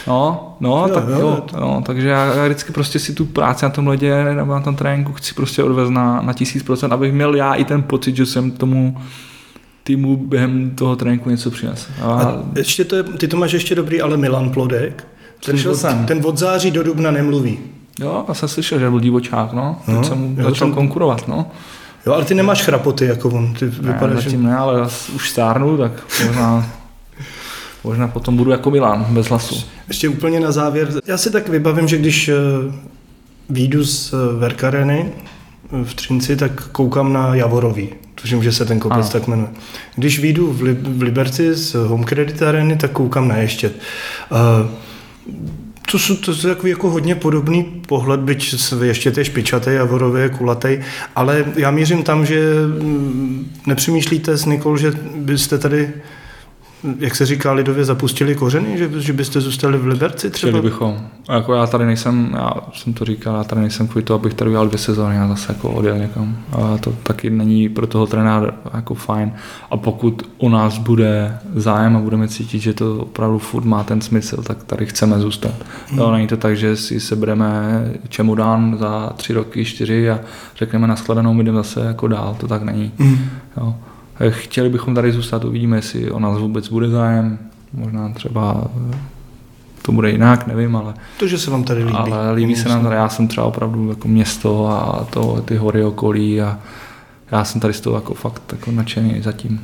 [0.08, 3.26] no, no, Jo, tak jo, jo, to- no, takže já, já, vždycky prostě si tu
[3.26, 6.92] práci na tom ledě nebo na tom tréninku chci prostě odvést na, na tisíc procent,
[6.94, 8.98] abych měl já i ten pocit, že jsem tomu
[9.84, 11.88] týmu během toho tréninku něco přinesl.
[12.02, 15.08] A, A ještě to je, ty to máš ještě dobrý, ale Milan Plodek,
[15.46, 16.06] ten od, jsem.
[16.06, 17.60] ten od září do dubna nemluví.
[18.02, 19.78] Jo, já jsem slyšel, že byl divočák, no.
[19.86, 21.52] Teď No, jsem jo, začal ten- konkurovat, no.
[22.06, 23.54] Jo, ale ty nemáš chrapoty jako on.
[23.54, 24.30] Ty Ne, vypadáš, že...
[24.30, 25.92] zatím ne, ale já už stárnu, tak
[26.26, 26.70] možná,
[27.84, 29.64] možná potom budu jako Milan, bez hlasu.
[29.88, 30.90] Ještě úplně na závěr.
[31.08, 32.34] Já si tak vybavím, že když eh,
[33.50, 35.12] výjdu z eh, Verkareny
[35.82, 37.90] eh, v Třinci, tak koukám na Javorový.
[38.16, 39.10] Tuším, že se ten kopec Ano.
[39.10, 39.48] tak jmenuje.
[39.96, 43.74] Když výjdu v, Li- v Liberci z Home Credit Areny, tak koukám na Ještět.
[44.32, 44.70] Uh,
[45.92, 50.30] to jsou, to jsou takový jako hodně podobný pohled, byť ještě je špičatý, Javorový je
[50.30, 50.80] kulatý,
[51.16, 55.94] ale já mířím tam, že mm, nepřemýšlíte s Nikol, že byste tady
[57.00, 60.50] jak se říká lidově, zapustili kořeny, že, že byste zůstali v Liberci třeba?
[60.52, 61.08] Chtěli bychom.
[61.28, 64.34] A jako já tady nejsem, já jsem to říkal, já tady nejsem kvůli toho, abych
[64.34, 66.38] tady udělal dvě sezóny, já zase jako odjel někam.
[66.52, 69.34] A to taky není pro toho trenéra jako fajn.
[69.72, 74.02] A pokud u nás bude zájem a budeme cítit, že to opravdu furt má ten
[74.02, 75.54] smysl, tak tady chceme zůstat.
[75.88, 76.00] Hmm.
[76.00, 80.20] Jo, není to tak, že si sebereme čemodán za tři roky, čtyři a
[80.58, 82.92] řekneme nashledanou, my jdeme zase jako dál, to tak není.
[82.98, 83.20] Mm.
[83.58, 83.76] Jo.
[84.30, 87.40] Chtěli bychom tady zůstat, uvidíme, jestli o nás vůbec bude zájem.
[87.74, 88.68] Možná třeba
[89.82, 91.98] to bude jinak, nevím, ale, To, že se vám tady líbí.
[91.98, 92.96] ale líbí se nám tady.
[92.96, 96.60] Já jsem třeba opravdu jako město a to, ty hory okolí a
[97.32, 99.62] já jsem tady z toho jako fakt jako nadšený zatím.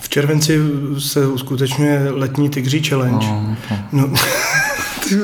[0.00, 0.60] V červenci
[0.98, 3.26] se uskutečňuje letní tygří challenge.
[3.26, 3.78] No, no.
[3.92, 4.08] No.
[5.08, 5.14] Ty,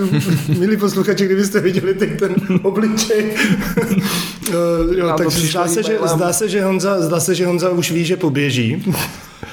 [0.58, 3.34] Milí posluchači, kdybyste viděli teď ten obličej.
[4.48, 7.90] Eh, jo, tak zdá se, že, zdá, se, že Honza, zdá se, že Honza už
[7.90, 8.84] ví, že poběží.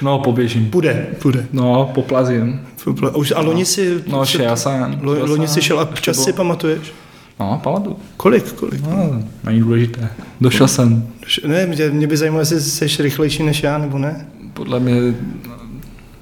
[0.02, 0.70] no poběžím.
[0.70, 1.46] Půjde, půjde.
[1.54, 2.62] No, poplazím.
[3.04, 4.04] A Už, a loni si...
[4.08, 5.00] No, šel jsem.
[5.02, 6.94] Loni si šel a čas si pamatuješ?
[7.40, 7.98] No, pamatuju.
[8.18, 8.82] Kolik, kolik?
[8.82, 10.10] No, není důležité.
[10.42, 11.08] Došel jsem.
[11.48, 14.28] Ne, mě, mě by zajímalo, jestli jsi rychlejší než já, nebo ne.
[14.54, 15.16] Podle mě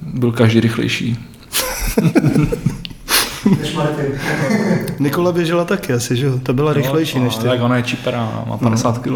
[0.02, 1.18] byl každý rychlejší.
[4.98, 6.38] Nikola běžela taky asi, že jo?
[6.42, 7.44] Ta byla rychlejší no, než ty.
[7.44, 9.12] Tak ona je čipera, má 50 kg.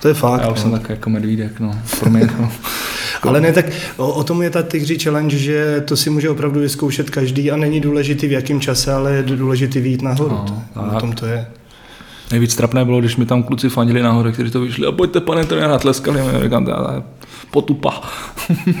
[0.00, 0.40] To je fakt.
[0.42, 0.62] Já už no.
[0.62, 1.74] jsem tak jako medvídek, no.
[2.00, 2.48] Pro mě jako...
[3.22, 3.64] Ale ne, tak
[3.96, 7.56] o, o tom je ta tygří challenge, že to si může opravdu vyzkoušet každý a
[7.56, 10.30] není důležitý v jakém čase, ale je důležitý výjít nahoru.
[10.30, 10.44] No,
[10.74, 10.92] to, tak.
[10.92, 11.46] o tom to je.
[12.30, 15.44] Nejvíc trapné bylo, když mi tam kluci fandili nahoře, kteří to vyšli a pojďte pane
[15.44, 16.72] trenér, a tleskali mi, říkám, to
[17.50, 18.02] potupa.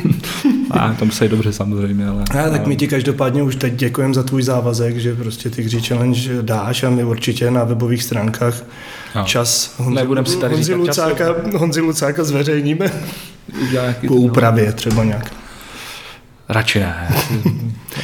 [0.70, 2.24] a tam se dobře samozřejmě, ale...
[2.46, 6.42] A, tak my ti každopádně už teď děkujeme za tvůj závazek, že prostě tygří challenge
[6.42, 8.62] dáš a my určitě na webových stránkách
[9.14, 9.24] No.
[9.24, 12.92] čas Nebudem si tady Honzi, říkat Lucáka, Honzi Lucáka zveřejníme
[14.06, 15.32] po úpravě třeba nějak.
[16.48, 17.08] Radši ne.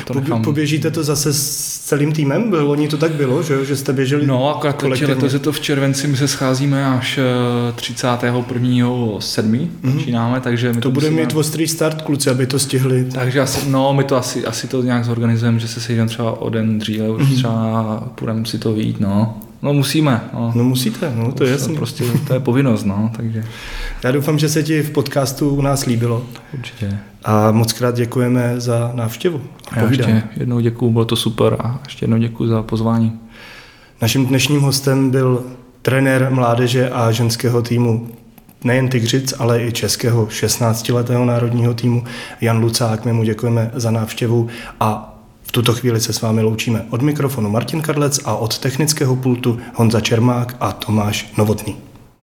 [0.05, 0.39] To.
[0.45, 2.51] Poběžíte to zase s celým týmem?
[2.51, 5.61] Bylo, loni to tak bylo, že, že jste běželi No, akorát letos je to v
[5.61, 9.21] červenci, my se scházíme až eh, 31.
[9.21, 9.69] 7.
[9.95, 10.81] začínáme, takže my Mhm.
[10.81, 13.07] To bude musíme- mít ostrý start, kluci, aby to stihli.
[13.15, 16.51] Takže asi, no, my to asi, asi to nějak zorganizujeme, že se sejdeme třeba o
[16.51, 19.41] den dříve, už třeba půjdeme si to vyjít, no.
[19.63, 20.53] No musíme, no.
[20.55, 21.77] No musíte, no to je jasný.
[21.77, 23.45] Prostě to je povinnost, no, takže
[24.05, 26.23] Já doufám, že se ti v podcastu u nás líbilo
[26.55, 26.99] určitě.
[27.25, 29.41] a moc krát děkujeme za návštěvu.
[29.71, 33.13] a Já ještě jednou děkuju, bylo to super a ještě jednou děkuju za pozvání.
[34.03, 35.45] Naším dnešním hostem byl
[35.83, 38.09] trenér mládeže a ženského týmu
[38.65, 42.05] nejen Tigřic, ale i českého 16-letého národního týmu
[42.41, 43.05] Jan Lucák.
[43.05, 44.49] My mu děkujeme za návštěvu
[44.81, 45.16] a
[45.47, 49.59] v tuto chvíli se s vámi loučíme od mikrofonu Martin Karlec a od technického pultu
[49.75, 51.77] Honza Čermák a Tomáš Novotný.